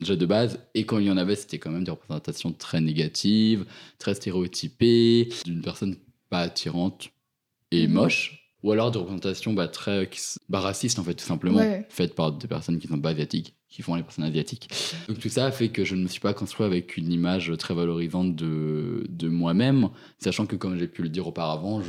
[0.00, 2.80] déjà de base, et quand il y en avait, c'était quand même des représentations très
[2.80, 3.66] négatives,
[3.98, 5.96] très stéréotypées, d'une personne
[6.30, 7.10] pas attirante
[7.70, 7.92] et Mhm.
[7.92, 10.08] moche, ou alors des représentations bah, très
[10.48, 11.86] bah, racistes, en fait, tout simplement, Ouais.
[11.90, 14.68] faites par des personnes qui sont pas asiatiques, qui font les personnes asiatiques.
[15.08, 17.52] Donc tout ça a fait que je ne me suis pas construit avec une image
[17.58, 19.88] très valorisante de, de moi-même,
[20.20, 21.82] sachant que comme j'ai pu le dire auparavant,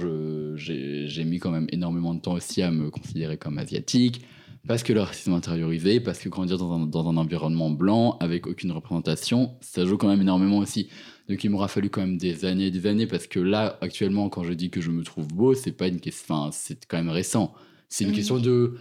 [0.55, 4.21] j'ai mis quand même énormément de temps aussi à me considérer comme asiatique,
[4.67, 8.47] parce que le racisme intériorisé, parce que grandir dans un, dans un environnement blanc avec
[8.47, 10.89] aucune représentation, ça joue quand même énormément aussi.
[11.29, 14.27] Donc il m'aura fallu quand même des années et des années, parce que là, actuellement,
[14.29, 16.97] quand je dis que je me trouve beau, c'est pas une question, enfin, c'est quand
[16.97, 17.53] même récent.
[17.89, 18.15] C'est une Mhm.
[18.15, 18.73] question de,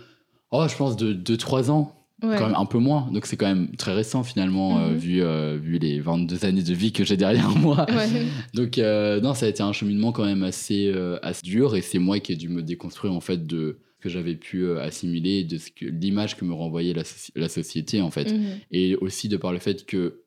[0.52, 2.36] oh, je pense de 2-3 ans Ouais.
[2.38, 3.10] quand même un peu moins.
[3.12, 4.96] Donc c'est quand même très récent finalement, euh, Mhm.
[4.96, 7.86] vu, euh, vu les 22 années de vie que j'ai derrière moi.
[7.90, 8.26] Ouais.
[8.54, 10.92] Donc euh, non, ça a été un cheminement quand même assez,
[11.22, 14.08] assez dur et c'est moi qui ai dû me déconstruire en fait de ce que
[14.08, 17.02] j'avais pu assimiler, de ce que l'image que me renvoyait la,
[17.36, 18.32] la société en fait.
[18.32, 18.44] Mhm.
[18.70, 20.20] Et aussi de par le fait que,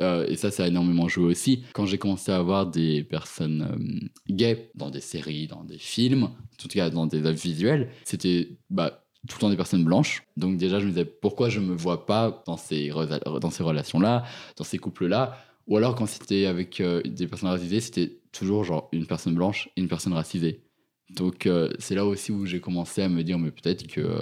[0.00, 3.62] euh, et ça, ça a énormément joué aussi, quand j'ai commencé à avoir des personnes
[3.72, 7.88] euh, gays dans des séries, dans des films, en tout cas dans des œuvres visuelles,
[8.04, 10.22] c'était bah, tout le temps des personnes blanches.
[10.36, 12.90] Donc déjà, je me disais, pourquoi je me vois pas dans ces,
[13.40, 14.24] dans ces relations-là,
[14.56, 15.38] dans ces couples-là?
[15.66, 19.68] Ou alors quand c'était avec euh, des personnes racisées, c'était toujours genre une personne blanche
[19.76, 20.62] et une personne racisée.
[21.10, 24.18] Donc euh, c'est là aussi où j'ai commencé à me dire mais peut-être que euh,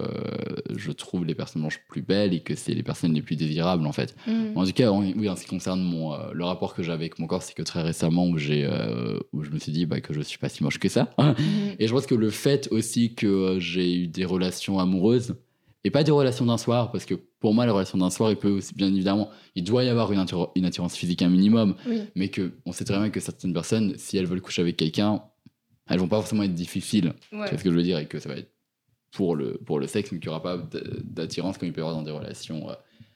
[0.76, 3.84] je trouve les personnes blanches plus belles et que c'est les personnes les plus désirables
[3.86, 4.14] en fait.
[4.28, 4.52] Mhm.
[4.54, 6.92] En tout cas, en- oui, en ce qui concerne mon, euh, le rapport que j'ai
[6.92, 8.68] avec mon corps, c'est que très récemment où, j'ai,
[9.32, 11.10] où je me suis dit bah, que je suis pas si moche que ça.
[11.18, 11.34] Mhm.
[11.80, 15.34] Et je pense que le fait aussi que j'ai eu des relations amoureuses,
[15.84, 18.36] et pas des relations d'un soir, parce que pour moi, les relations d'un soir, il
[18.36, 21.76] peut aussi, bien évidemment, il doit y avoir une, attir- une attirance physique un minimum,
[21.88, 22.00] Oui.
[22.16, 25.22] mais que on sait très bien que certaines personnes, si elles veulent coucher avec quelqu'un,
[25.88, 27.14] elles vont pas forcément être difficiles.
[27.32, 27.44] Ouais.
[27.44, 28.50] Tu vois ce que je veux dire Et que ça va être
[29.12, 30.58] pour le, pour le sexe, mais qu'il n'y aura pas
[31.04, 32.74] d'attirance comme il peut y avoir dans des relations euh,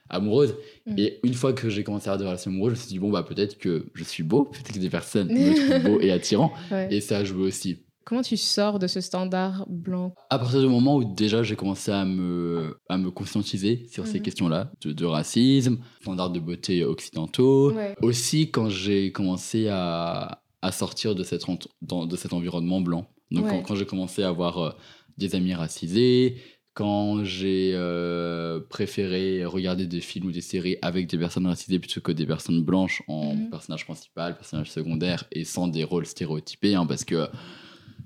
[0.09, 0.55] amoureuse.
[0.87, 0.95] Mm.
[0.99, 2.99] Et une fois que j'ai commencé à avoir des relations amoureuses, je me suis dit,
[2.99, 6.11] bon, bah, peut-être que je suis beau, peut-être que des personnes me trouvent beau et
[6.11, 6.53] attirant.
[6.71, 6.89] Ouais.
[6.95, 7.85] Et ça a joué aussi.
[8.07, 10.15] Comment tu sors de ce standard blanc?
[10.31, 14.19] À partir du moment où déjà j'ai commencé à me, à me conscientiser sur ces
[14.19, 14.23] Mhm.
[14.25, 17.95] questions-là, de, de racisme, standards de beauté occidentaux, Ouais.
[18.01, 23.07] aussi quand j'ai commencé à, à sortir de, cette, ent- dans- de cet environnement blanc.
[23.31, 23.51] Donc Ouais.
[23.51, 24.71] quand, quand j'ai commencé à avoir euh,
[25.19, 26.37] des amis racisés,
[26.75, 32.01] quand j'ai euh, préféré regarder des films ou des séries avec des personnes racisées plutôt
[32.01, 33.51] que des personnes blanches en Mhm.
[33.51, 37.27] personnage principal, personnage secondaire et sans des rôles stéréotypés, hein, parce que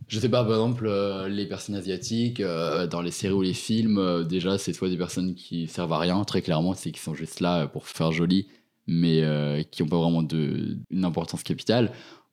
[0.08, 3.54] je sais pas, par exemple, euh, les personnes asiatiques, euh, dans les séries ou les
[3.54, 7.00] films, euh, déjà, c'est soit des personnes qui servent à rien, très clairement, c'est qui
[7.00, 8.46] sont juste là pour faire joli,
[8.86, 9.22] mais
[9.70, 11.90] qui n'ont pas vraiment de, une importance capitale,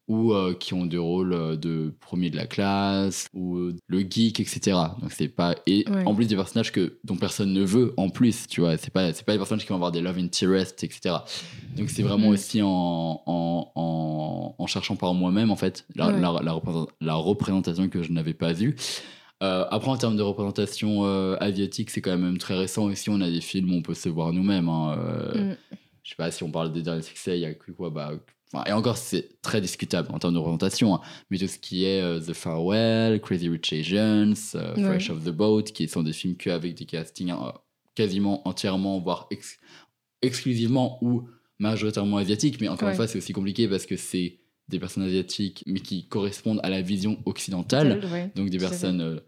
[0.08, 4.00] ou euh, qui ont des rôles euh, de premier de la classe, ou euh, le
[4.02, 4.78] geek, etc.
[5.02, 5.56] Donc c'est pas...
[5.68, 6.04] Et Ouais.
[6.06, 9.14] en plus des personnages que, dont personne ne veut, en plus, tu vois, c'est pas,
[9.14, 11.16] c'est pas des personnages qui vont avoir des love interest, etc.
[11.78, 12.34] Donc c'est vraiment Mhm.
[12.34, 12.68] aussi en,
[13.26, 16.20] en, en, en cherchant par moi-même, en fait, la, Ouais.
[16.20, 18.76] la, la représent- la représentation que je n'avais pas vue.
[19.44, 23.10] Euh, après, en termes de représentation euh, asiatique, c'est quand même très récent aussi.
[23.10, 24.70] On a des films où on peut se voir nous-mêmes.
[24.70, 25.58] hein, euh, Mm.
[26.04, 28.12] Je sais pas si on parle des derniers succès, il y a que quoi bah,
[28.68, 30.96] Et encore, c'est très discutable en termes de représentation.
[30.96, 34.84] hein, mais tout ce qui est euh, The Farewell, Crazy Rich Asians, euh, Ouais.
[34.84, 37.52] Fresh Off the Boat, qui sont des films qu'avec des castings euh,
[37.96, 39.58] quasiment entièrement, voire ex-
[40.22, 41.28] exclusivement ou
[41.60, 42.60] majoritairement asiatiques.
[42.60, 42.94] Mais encore Ouais.
[42.94, 46.70] une fois, c'est aussi compliqué parce que c'est des personnes asiatiques, mais qui correspondent à
[46.70, 48.02] la vision occidentale.
[48.12, 48.32] Ouais.
[48.36, 49.22] Donc des personnes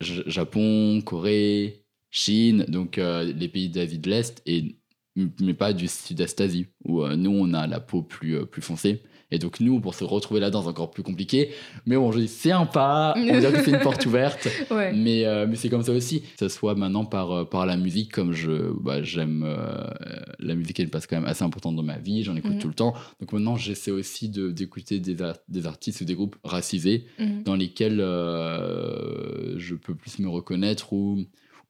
[0.00, 4.76] Japon, Corée, Chine, donc les pays d'Asie de l'Est, et,
[5.16, 8.62] mais pas du Sud-Est Asie, où euh, nous on a la peau plus, euh, plus
[8.62, 9.02] foncée.
[9.32, 11.50] Et donc nous, pour se retrouver là-dedans, c'est encore plus compliqué.
[11.86, 14.48] Mais bon, je dis, c'est un pas, on dirait que c'est une porte ouverte.
[14.72, 14.92] Ouais.
[14.92, 16.22] Mais, euh, mais c'est comme ça aussi.
[16.22, 19.46] Que ce soit maintenant par, par la musique, comme je bah, j'aime
[20.40, 22.58] la musique, elle passe quand même assez importante dans ma vie, j'en écoute Mhm.
[22.58, 22.94] tout le temps.
[23.20, 25.16] Donc maintenant, j'essaie aussi de- d'écouter des,
[25.48, 27.42] des artistes ou des groupes racisés Mhm.
[27.44, 28.00] dans lesquels
[29.56, 31.20] je peux plus me reconnaître ou,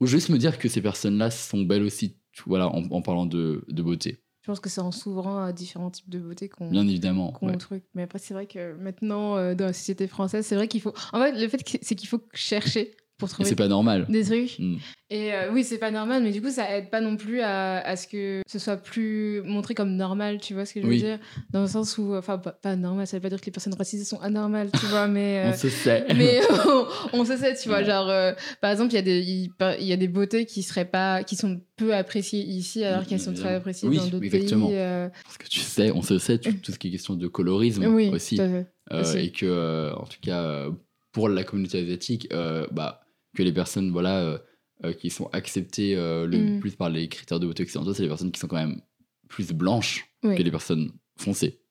[0.01, 2.17] ou juste me dire que ces personnes-là sont belles aussi,
[2.47, 4.23] voilà, en, en parlant de, de beauté.
[4.43, 7.31] Je pense que c'est en s'ouvrant à différents types de beauté qu'on Bien évidemment.
[7.33, 7.57] qu'on ouais.
[7.59, 7.85] truc.
[7.95, 10.95] Mais après, c'est vrai que maintenant, euh, dans la société française, c'est vrai qu'il faut.
[11.13, 14.07] En fait, le fait, c'est qu'il faut chercher pour Et trouver c'est pas normal.
[14.09, 14.59] des trucs.
[14.59, 14.77] Mm.
[15.13, 17.79] Et euh, oui, c'est pas normal, mais du coup, ça aide pas non plus à,
[17.81, 20.93] à ce que ce soit plus montré comme normal, tu vois ce que je veux
[20.93, 20.99] Oui.
[21.03, 21.19] dire?
[21.53, 23.75] Dans le sens où, enfin, pas, pas normal, ça veut pas dire que les personnes
[23.75, 25.39] racisées sont anormales, tu vois, mais.
[25.47, 26.07] euh, On se sait.
[26.17, 26.87] mais on,
[27.21, 27.85] on se sait, tu vois, Ouais.
[27.87, 29.21] genre, euh, par exemple, il y, a des-
[29.81, 33.19] il y a des beautés qui seraient pas, qui sont peu appréciées ici, alors qu'elles
[33.21, 33.57] sont très Évidemment.
[33.59, 34.69] appréciées Oui, dans d'autres exactement.
[34.69, 34.77] pays.
[34.79, 37.27] euh, Parce que tu sais, on se sait, tout, tout ce qui est question de
[37.27, 38.37] colorisme oui, aussi.
[38.37, 38.67] tout à fait.
[38.93, 39.19] Euh, aussi.
[39.19, 40.71] et que, euh, en tout cas, euh,
[41.13, 43.00] pour la communauté asiatique, euh, bah,
[43.37, 44.39] que les personnes voilà, euh,
[44.85, 46.61] euh, qui sont acceptées euh, le Mm.
[46.61, 48.81] plus par les critères de beauté occidentaux, c'est les personnes qui sont quand même
[49.29, 50.37] plus blanches Oui.
[50.37, 51.63] que les personnes foncées.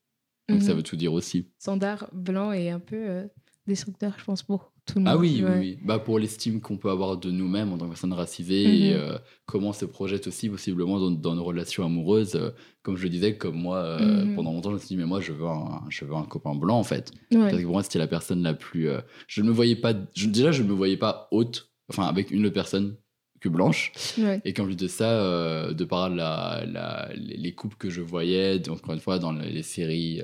[0.47, 0.77] Donc ça Mhm.
[0.77, 1.51] veut tout dire aussi.
[1.59, 3.27] Standard blanc et un peu
[3.67, 5.13] destructeur, je pense, pour tout le monde.
[5.13, 5.49] Ah oui, Ouais.
[5.53, 5.77] oui, oui.
[5.83, 8.99] Bah, pour l'estime qu'on peut avoir de nous-mêmes en tant que personnes racisées et Mhm.
[8.99, 12.35] euh, comment on se projette aussi possiblement dans, dans nos relations amoureuses.
[12.35, 12.49] Euh,
[12.81, 14.35] comme je le disais, comme moi, euh, Mhm.
[14.35, 16.55] pendant longtemps, je me suis dit, mais moi, je veux un, je veux un copain
[16.55, 17.11] blanc en fait.
[17.31, 17.39] Ouais.
[17.39, 18.89] Parce que pour moi, c'était la personne la plus.
[19.27, 19.93] je ne me voyais pas.
[20.15, 22.95] je- déjà, je ne me voyais pas haute, enfin, avec une autre personne
[23.41, 23.91] que blanche.
[24.17, 24.41] Ouais.
[24.43, 28.59] Et qu'en plus de ça, de par la, la- les les couples que je voyais,
[28.59, 30.21] donc, encore une fois, dans les, séries,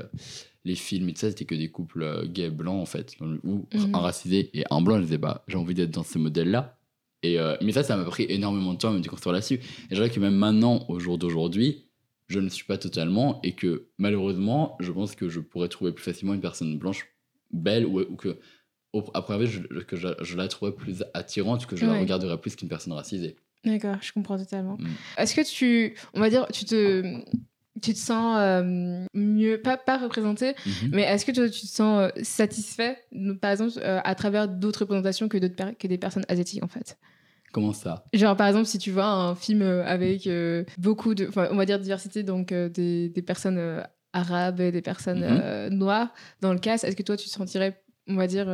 [0.66, 3.16] les films et tout ça, c'était que des couples euh, gays blancs, en fait.
[3.22, 3.96] Où Mhm.
[3.96, 6.78] un racisé et un blanc, je disais, bah, j'ai envie d'être dans ce modèle-là.
[7.24, 9.56] Et, euh, mais ça, ça m'a pris énormément de temps à me déconstruire là-dessus.
[9.56, 9.62] Et
[9.92, 11.86] je dirais que même maintenant, au jour d'aujourd'hui,
[12.28, 13.40] je ne suis pas totalement.
[13.44, 17.08] Et que malheureusement, je pense que je pourrais trouver plus facilement une personne blanche
[17.52, 18.40] belle ou, ou que,
[18.94, 21.94] au, à première vue, je, que je, je la trouverais plus attirante, que je la
[22.00, 23.36] regarderais plus qu'une personne racisée.
[23.64, 24.78] D'accord, je comprends totalement.
[24.78, 24.88] Mm.
[25.18, 27.04] Est-ce que tu, on va dire, tu te,
[27.82, 30.90] tu te sens euh, mieux, pas, pas représenté, Mhm.
[30.94, 32.98] mais est-ce que toi, tu te sens euh, satisfait,
[33.42, 36.98] par exemple, euh, à travers d'autres représentations que, que des personnes asiatiques, en fait?
[37.52, 38.06] Comment ça?
[38.14, 41.80] Genre, par exemple, si tu vois un film avec euh, beaucoup de, on va dire
[41.80, 45.76] diversité, donc des, des personnes arabes et des personnes Mhm.
[45.78, 48.48] noires dans le cast, est-ce que toi, tu te sentirais, on va dire,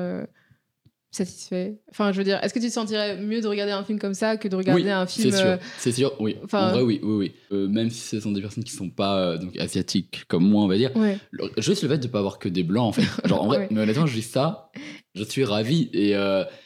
[1.12, 4.00] satisfait Enfin, je veux dire, est-ce que tu te sentirais mieux de regarder un film
[4.00, 6.38] comme ça que de regarder oui, un film C'est sûr, euh, c'est sûr, oui.
[6.44, 7.32] enfin- en vrai, oui, oui, oui.
[7.52, 10.64] Euh, même si ce sont des personnes qui sont pas euh, donc asiatiques comme moi,
[10.64, 10.96] on va dire.
[10.96, 11.18] Ouais.
[11.32, 13.04] Le- juste le fait de pas avoir que des blancs, en fait.
[13.28, 13.68] Genre, en vrai, Ouais.
[13.72, 14.72] mais honnêtement, je dis ça,
[15.14, 15.90] je suis ravi.
[15.94, 16.14] Et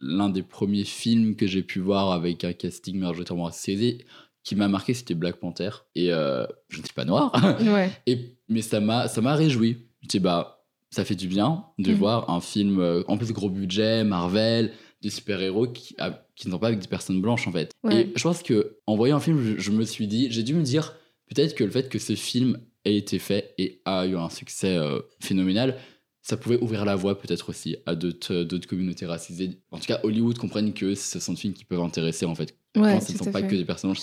[0.01, 4.05] l'un des premiers films que j'ai pu voir avec un casting majoritairement racisé
[4.43, 5.71] qui m'a marqué, c'était Black Panther.
[5.95, 7.31] Et je ne suis pas noir.
[7.61, 7.89] Ouais.
[8.05, 9.87] Et, mais ça m'a, ça m'a réjoui.
[10.03, 10.54] Je dis, bah,
[10.95, 11.97] ça fait du bien de Mhm.
[11.97, 14.71] voir un film, euh, en plus gros budget, Marvel,
[15.01, 17.71] des super-héros qui, ah, qui ne sont pas avec des personnes blanches en fait.
[17.83, 18.01] Ouais.
[18.01, 20.53] Et je pense que en voyant un film, je, je me suis dit, j'ai dû
[20.53, 20.95] me dire
[21.27, 24.77] peut-être que le fait que ce film ait été fait et a eu un succès
[24.77, 25.77] euh, phénoménal,
[26.21, 29.59] ça pouvait ouvrir la voie peut-être aussi à d'autres d'autres communautés racisées.
[29.71, 32.57] En tout cas, Hollywood comprenne que ce sont des films qui peuvent intéresser en fait
[32.75, 33.47] Ouais, ce ne sont pas fait.
[33.47, 33.97] que des personnages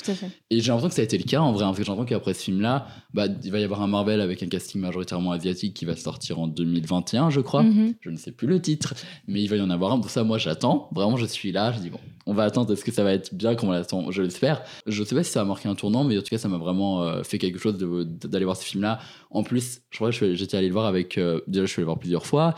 [0.51, 1.64] et j'ai l'impression que ça a été le cas en vrai.
[1.64, 4.43] En fait, j'ai l'impression qu'après ce film-là, bah, il va y avoir un Marvel avec
[4.43, 7.62] un casting majoritairement asiatique qui va sortir en 2021, je crois.
[7.62, 7.95] Mhm.
[8.01, 8.95] Je ne sais plus le titre,
[9.27, 10.01] mais il va y en avoir un.
[10.01, 10.89] Pour ça, moi, j'attends.
[10.93, 11.73] Vraiment, je suis là.
[11.73, 12.73] Je dis, bon, on va attendre.
[12.73, 14.11] Est-ce que ça va être bien comme on l'attend?
[14.11, 14.62] Je l'espère.
[14.87, 16.59] Je sais pas si ça a marqué un tournant, mais en tout cas, ça m'a
[16.59, 18.99] vraiment euh, fait quelque chose d'aller voir ce film-là.
[19.31, 21.18] En plus, je crois que j'étais allé le voir avec.
[21.18, 22.55] euh, déjà, je suis allé le voir plusieurs fois.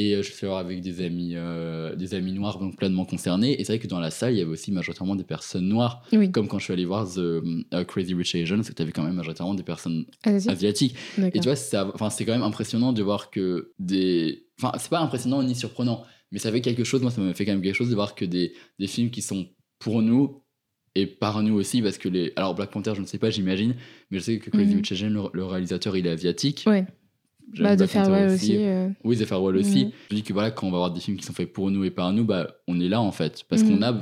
[0.00, 2.76] Et euh, je suis allé le voir avec des amis, euh, des amis noirs, donc
[2.76, 3.60] pleinement concernés.
[3.60, 6.02] Et c'est vrai que dans la salle, il y avait aussi majoritairement des personnes noires
[6.12, 6.30] Oui.
[6.30, 9.14] comme quand je suis allé voir The euh, Crazy Rich Asians, tu avais quand même
[9.16, 10.04] majoritairement des personnes
[10.50, 10.94] asiatiques.
[11.18, 14.46] Et tu vois, c'est quand même impressionnant de voir que des.
[14.62, 17.02] Enfin, c'est pas impressionnant ni surprenant, mais ça fait quelque chose.
[17.02, 19.20] Moi, ça m'a fait quand même quelque chose de voir que des, des films qui
[19.22, 19.46] sont
[19.80, 20.42] pour nous
[20.94, 22.32] et par nous aussi, parce que les.
[22.36, 23.74] Alors, Black Panther, je ne sais pas, j'imagine,
[24.10, 24.76] mais je sais que Crazy Mhm.
[24.78, 26.64] Rich Asians, le, le réalisateur, il est asiatique.
[26.66, 26.86] Ouais.
[27.58, 28.56] Bah, Black Farewell aussi.
[28.58, 29.86] euh, oui, The Farewell aussi.
[29.86, 29.92] Mhm.
[30.10, 31.82] Je dis que voilà, quand on va avoir des films qui sont faits pour nous
[31.84, 33.44] et par nous, bah, on est là en fait.
[33.48, 33.68] Parce Mhm.
[33.78, 33.94] qu'on a,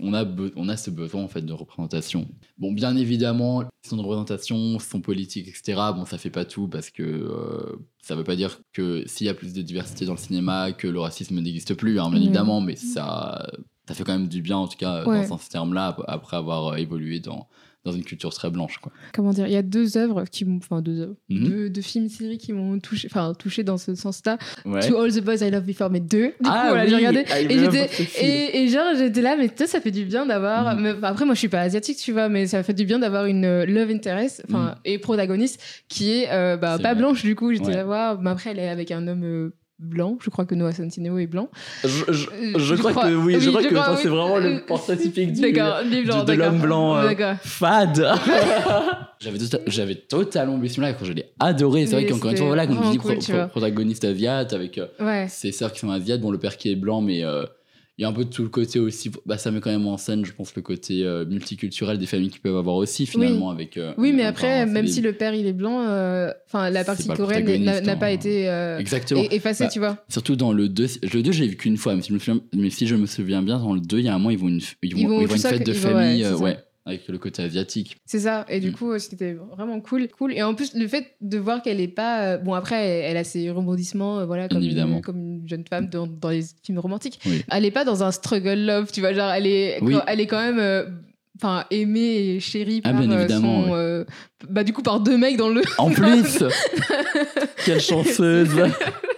[0.00, 0.24] on a,
[0.56, 2.26] on a ce besoin en fait de représentation.
[2.58, 5.80] Bon, bien évidemment, son de représentation, son politique, etc.
[5.94, 9.30] Bon, ça fait pas tout parce que euh, ça veut pas dire que s'il y
[9.30, 12.24] a plus de diversité dans le cinéma, que le racisme n'existe plus, hein, bien Mhm.
[12.24, 13.46] évidemment, mais ça,
[13.86, 15.26] ça fait quand même du bien en tout cas Ouais.
[15.28, 17.48] dans ce terme-là ap- après avoir évolué dans,
[17.84, 18.78] dans une culture très blanche.
[18.78, 18.92] Quoi.
[19.12, 21.48] comment dire, il y a deux œuvres qui m'ont, enfin deux œuvres, Mhm.
[21.48, 24.38] deux, deux films séries qui m'ont touché, enfin touché dans ce sens-là.
[24.64, 24.86] Ouais.
[24.88, 26.28] To All the Boys I Love Before, mais deux.
[26.28, 27.90] Du Ah coup, voilà, oui, j'ai regardé et j'étais
[28.22, 30.76] et, et genre j'étais là, mais ça fait du bien d'avoir.
[30.78, 33.26] Enfin, après, moi, je suis pas asiatique, tu vois, mais ça fait du bien d'avoir
[33.26, 34.74] une euh, love interest, enfin Mhm.
[34.84, 36.94] et protagoniste qui est euh, bah, pas vrai.
[36.94, 37.52] blanche du coup.
[37.52, 37.74] J'étais Ouais.
[37.74, 38.18] là, waouh.
[38.20, 39.24] Mais après, elle est avec un homme.
[39.24, 41.48] euh, blanc, je crois que Noah Centineo est blanc.
[41.84, 45.32] Je, je- Euh, je crois, que oui, je crois que c'est vraiment le portrait typique
[45.32, 48.06] du, D'accord, du blanc, de- l'homme blanc, euh, fade.
[49.20, 51.86] j'avais, tota- j'avais totalement oublié ce film-là quand je l'ai adoré.
[51.86, 54.52] C'est vrai qu'encore une fois, voilà, quand tu dis cool, pro- tu pro- protagoniste asiate
[54.52, 55.26] avec euh, Ouais.
[55.28, 57.44] ses sœurs qui sont asiates, bon, le père qui est blanc, mais euh,
[57.98, 59.10] il y a un peu tout le côté aussi.
[59.26, 62.30] Bah, ça met quand même en scène, je pense, le côté euh, multiculturel des familles
[62.30, 63.50] qui peuvent avoir aussi, finalement.
[63.50, 66.30] Avec, euh, Oui, mais un après, parent, même si le père il est blanc, euh,
[66.54, 68.08] la partie coréenne n'a pas hein.
[68.08, 68.46] été
[68.78, 69.22] Exactement.
[69.30, 70.04] effacée, Bah, tu vois.
[70.08, 72.40] Surtout dans le 2, le 2, j'ai vu qu'une fois, mais si, je me souviens,
[72.54, 74.38] mais si je me souviens bien, dans le 2, il y a un moment, ils
[74.38, 76.56] vont une, ils vont, Ils vont ils vont tout une fête de ouais, famille, ouais,
[76.84, 77.96] avec le côté asiatique.
[78.06, 78.44] C'est ça.
[78.48, 78.72] Et du Mm.
[78.74, 80.32] coup, euh, c'était vraiment cool, cool.
[80.32, 83.24] Et en plus, le fait de voir qu'elle est pas, euh, bon après, elle, a
[83.24, 84.96] ses rebondissements, euh, voilà, comme évidemment.
[84.96, 87.20] une, comme une jeune femme dans, dans les films romantiques.
[87.26, 87.42] Oui.
[87.50, 89.94] Elle est pas dans un struggle love, tu vois, genre elle est, Oui.
[90.06, 90.58] elle est quand même.
[90.58, 90.84] euh,
[91.36, 94.04] Enfin, aimée et chérie Ah, par bien évidemment, son,
[94.48, 96.44] bah du coup par deux mecs dans le En plus
[97.64, 98.50] Quelle chanceuse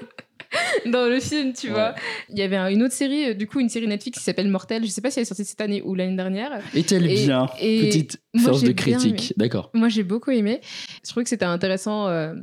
[0.91, 1.73] dans le film, tu Ouais.
[1.73, 1.95] vois.
[2.31, 4.49] Il y avait un- une autre série, euh, du coup, une série Netflix qui s'appelle
[4.49, 4.85] Mortel.
[4.85, 6.61] Je sais pas si elle est sortie cette année ou l'année dernière.
[6.75, 9.33] Est-elle Et- bien et Petite force de critique.
[9.37, 9.71] D'accord.
[9.75, 10.61] Moi, j'ai beaucoup aimé.
[11.05, 12.35] Je trouvais que c'était intéressant euh,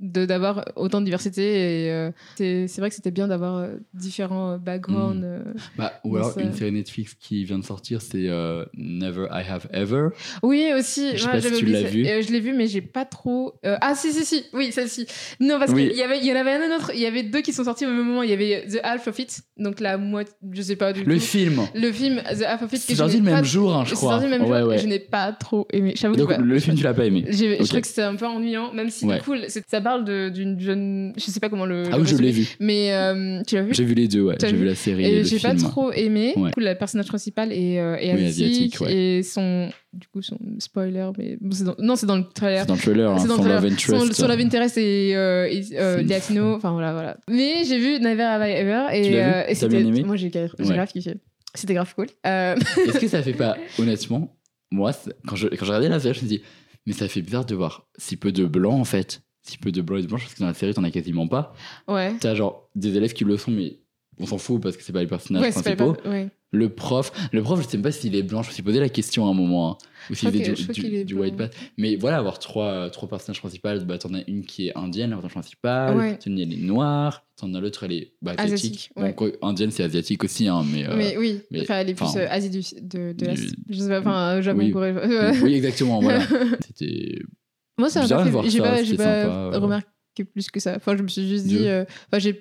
[0.00, 1.86] d'avoir autant de diversité.
[1.86, 5.20] Et euh, c'est c'est vrai que c'était bien d'avoir euh, différents euh, backgrounds.
[5.20, 5.24] Mm.
[5.24, 5.38] euh.
[5.76, 8.28] Bah, ou alors, une série Netflix qui vient de sortir, c'est
[8.74, 10.08] Never I Have Ever.
[10.42, 11.12] Oui, aussi.
[11.12, 12.04] Je sais ouais, pas si j'avais tu l'as vu.
[12.04, 13.54] Je l'ai vu, mais j'ai pas trop.
[13.64, 14.44] Ah, si, si, si.
[14.52, 15.06] Oui, celle-ci.
[15.40, 15.88] Non, parce Oui.
[15.88, 16.90] qu'il y, avait- il y en avait un autre.
[16.94, 18.22] Il y avait deux qui sont sortis au même moment.
[18.22, 19.40] Il y avait The Half of It.
[19.56, 20.32] Donc la moitié.
[20.52, 21.20] Je sais pas du Le tout.
[21.20, 22.80] film Le film The Half of It.
[22.80, 24.20] C'est sorti le même jour, hein, je crois.
[24.20, 24.68] le même ouais, jour.
[24.68, 24.78] ouais.
[24.78, 25.94] Je n'ai pas trop aimé.
[25.96, 27.24] J'avoue le film, tu l'as pas aimé.
[27.28, 30.58] Je trouve que c'est un peu ennuyant, même si du coup, c'est- ça parle d'une
[30.60, 31.12] jeune.
[31.16, 31.84] Je sais pas comment le.
[31.92, 32.46] Ah oui, je l'ai vu.
[32.60, 33.72] Mais euh, tu l'as vu?
[33.74, 34.36] J'ai vu les deux, ouais.
[34.40, 36.32] J'ai vu vu la série et, Et j'ai pas trop aimé.
[36.36, 36.48] Ouais.
[36.48, 38.94] Du coup, le personnage principal est, euh, est Oui, asiatique, ouais.
[39.18, 39.70] et son.
[39.92, 41.38] Du coup, son spoiler, mais.
[41.40, 42.60] bon, dans- Non, c'est dans le trailer.
[42.60, 43.62] C'est dans le trailer, hein, C'est dans le trailer.
[43.62, 44.06] Love Interest.
[44.06, 47.16] Son, son Love Interest et, euh, et, euh, latino, enfin voilà, voilà.
[47.30, 49.82] Mais j'ai vu Never Have I Ever et, euh, et c'était.
[50.04, 50.74] Moi, j'ai Ouais.
[50.74, 51.14] grave kiffé.
[51.54, 52.06] C'était grave cool.
[52.26, 52.54] Euh,
[52.86, 54.36] Est-ce que ça fait pas, honnêtement,
[54.70, 54.92] moi,
[55.26, 56.42] quand je, quand je regardais la série, je me dis,
[56.86, 59.22] mais ça fait bizarre de voir si peu de blancs, en fait.
[59.48, 61.26] Si peu de blancs et de blanches, parce que dans la série, t'en as quasiment
[61.26, 61.54] pas.
[61.88, 62.14] ouais.
[62.20, 63.78] T'as genre des élèves qui le sont, mais
[64.20, 66.02] on s'en fout parce que c'est pas les personnages Ouais, c'est pas les principaux.
[66.02, 66.28] pas- ouais.
[66.50, 68.80] Le prof, le prof, je sais même pas s'il est blanc, je me suis posé
[68.80, 69.76] la question à un moment, hein,
[70.10, 71.24] ou s'il faisait du, du- qu'il est du blanc.
[71.24, 71.50] white bat.
[71.76, 75.16] Mais voilà, avoir trois, trois personnages principaux, bah, t'en as une qui est indienne, la
[75.16, 76.16] personnage principale, Ouais.
[76.16, 78.90] t'en as une elle est noire, t'en as l'autre elle est bah, asiatique.
[79.14, 80.88] Quoi, indienne c'est asiatique aussi, hein, mais.
[80.88, 83.54] euh, mais oui, mais- enfin, elle est plus euh, Asie du, de, de l'Est.
[83.68, 84.70] Je sais pas, enfin, Japon, oui.
[84.70, 84.94] Corée.
[85.42, 86.22] oui, exactement, voilà.
[86.66, 87.18] C'était.
[87.78, 88.50] Moi, ça m'a pas fait.
[88.50, 90.74] J'ai pas, sympa, remarqué plus que ça.
[90.76, 91.68] Enfin, je me suis juste dit.
[91.68, 92.34] euh, Enfin, j'ai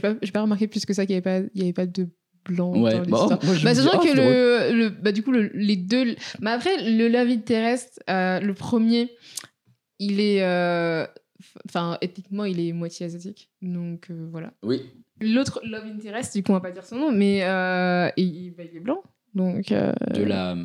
[0.00, 2.08] pas, pas remarqué plus que ça qu'il y avait pas, il y avait pas de
[2.44, 3.28] blanc Ouais, dans bah, moi,
[3.64, 6.14] Bah, c'est vrai oh, que le, le, bah, du coup, le- les deux.
[6.40, 9.10] Mais après, le Love It terrestre, euh, le premier,
[9.98, 10.42] il est.
[10.42, 11.06] euh,
[11.68, 13.50] enfin, ethniquement, il est moitié asiatique.
[13.62, 14.52] Donc euh, voilà.
[14.62, 14.82] Oui.
[15.20, 18.76] L'autre love interest, du coup, on va pas dire son nom, mais il, bah, il
[18.76, 19.02] est blanc.
[19.34, 20.56] Donc De la.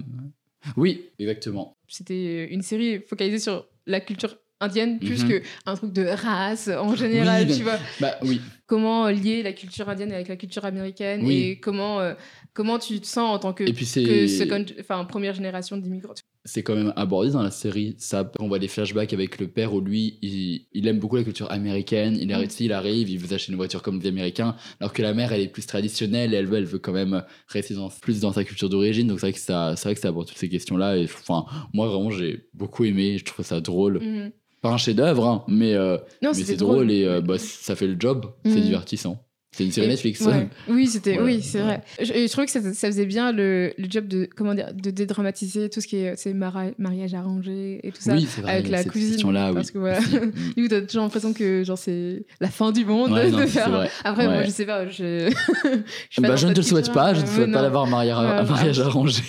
[0.76, 1.74] Oui, exactement.
[1.88, 5.30] c'était une série focalisée sur la culture indienne plus Mhm.
[5.30, 7.78] que un truc de race en général, Oui, tu vois.
[8.01, 8.41] Bah oui.
[8.65, 11.36] Comment lier la culture indienne avec la culture américaine Oui.
[11.43, 12.15] et comment, euh,
[12.53, 14.03] comment tu te sens en tant que, Et puis c'est.
[14.03, 16.15] que second, enfin, première génération d'immigrants.
[16.48, 17.93] C'est quand même abordé dans la série.
[18.00, 21.24] Ça, on voit des flashbacks avec le père où lui, il, il aime beaucoup la
[21.24, 22.18] culture américaine.
[22.20, 25.14] Il arrive, il arrive, il veut acheter une voiture comme des Américains, alors que la
[25.14, 26.34] mère, elle est plus traditionnelle.
[26.34, 29.08] Et elle veut, elle veut quand même rester dans- plus dans sa culture d'origine.
[29.08, 30.98] Donc c'est vrai que ça, c'est vrai que ça aborde toutes ces questions-là.
[30.98, 33.18] Et enfin, moi vraiment, j'ai beaucoup aimé.
[33.20, 34.00] Je trouve ça drôle.
[34.02, 34.32] Mhm.
[34.62, 36.91] Pas un chef-d'œuvre, hein, mais, euh, mais c'est drôle, drôle.
[36.91, 38.26] et euh, bah, ça fait le job.
[38.43, 38.62] C'est Mhm.
[38.62, 39.18] divertissant.
[39.20, 39.26] C'est
[39.72, 40.22] série Et- Netflix.
[40.22, 40.47] ouais.
[40.70, 41.26] Oui, c'était, Voilà.
[41.26, 41.82] oui, c'est vrai.
[41.99, 45.70] Je, trouvais que ça, ça faisait bien le, le job de, comment dire, de dédramatiser
[45.70, 48.14] tout ce qui est, c'est mari- mariage arrangé et tout ça.
[48.14, 48.51] Oui, vrai.
[48.51, 49.55] avec la question-là, oui.
[49.55, 49.99] parce que voilà.
[50.55, 53.47] Du coup, t'as toujours l'impression que genre c'est la fin du monde Ouais, de non,
[53.47, 53.89] faire.
[54.03, 54.88] Après, moi, je sais pas.
[54.88, 55.30] Je,
[56.10, 57.86] je, Bah, je ne te le souhaite pas, je ne te Ouais, souhaite pas d'avoir
[57.86, 59.24] un mariage, arrangé.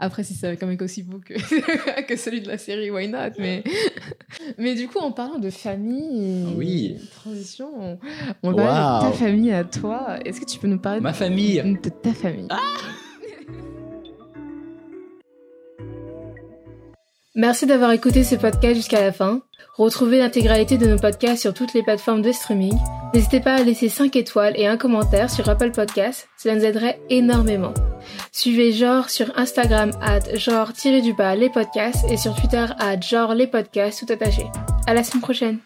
[0.00, 1.34] Après, si c'est avec un mec aussi beau que,
[2.06, 3.64] que celui de la série, why not mais,
[4.58, 6.96] mais du coup, en parlant de famille, et Oui.
[7.16, 7.98] transition, on,
[8.44, 10.18] on va parler de ta famille à toi.
[10.24, 11.56] Est-ce que tu peux nous parler Ma de, famille.
[11.82, 12.46] de ta famille?
[17.34, 19.42] Merci d'avoir écouté ce podcast jusqu'à la fin.
[19.76, 22.74] Retrouvez l'intégralité de nos podcasts sur toutes les plateformes de streaming.
[23.14, 27.00] N'hésitez pas à laisser 5 étoiles et un commentaire sur Apple Podcasts, cela nous aiderait
[27.10, 27.72] énormément.
[28.38, 34.06] Suivez Genre sur Instagram at genre-du-bas les podcasts et sur Twitter at genre les podcasts
[34.06, 34.44] tout attaché.
[34.86, 35.58] À la semaine prochaine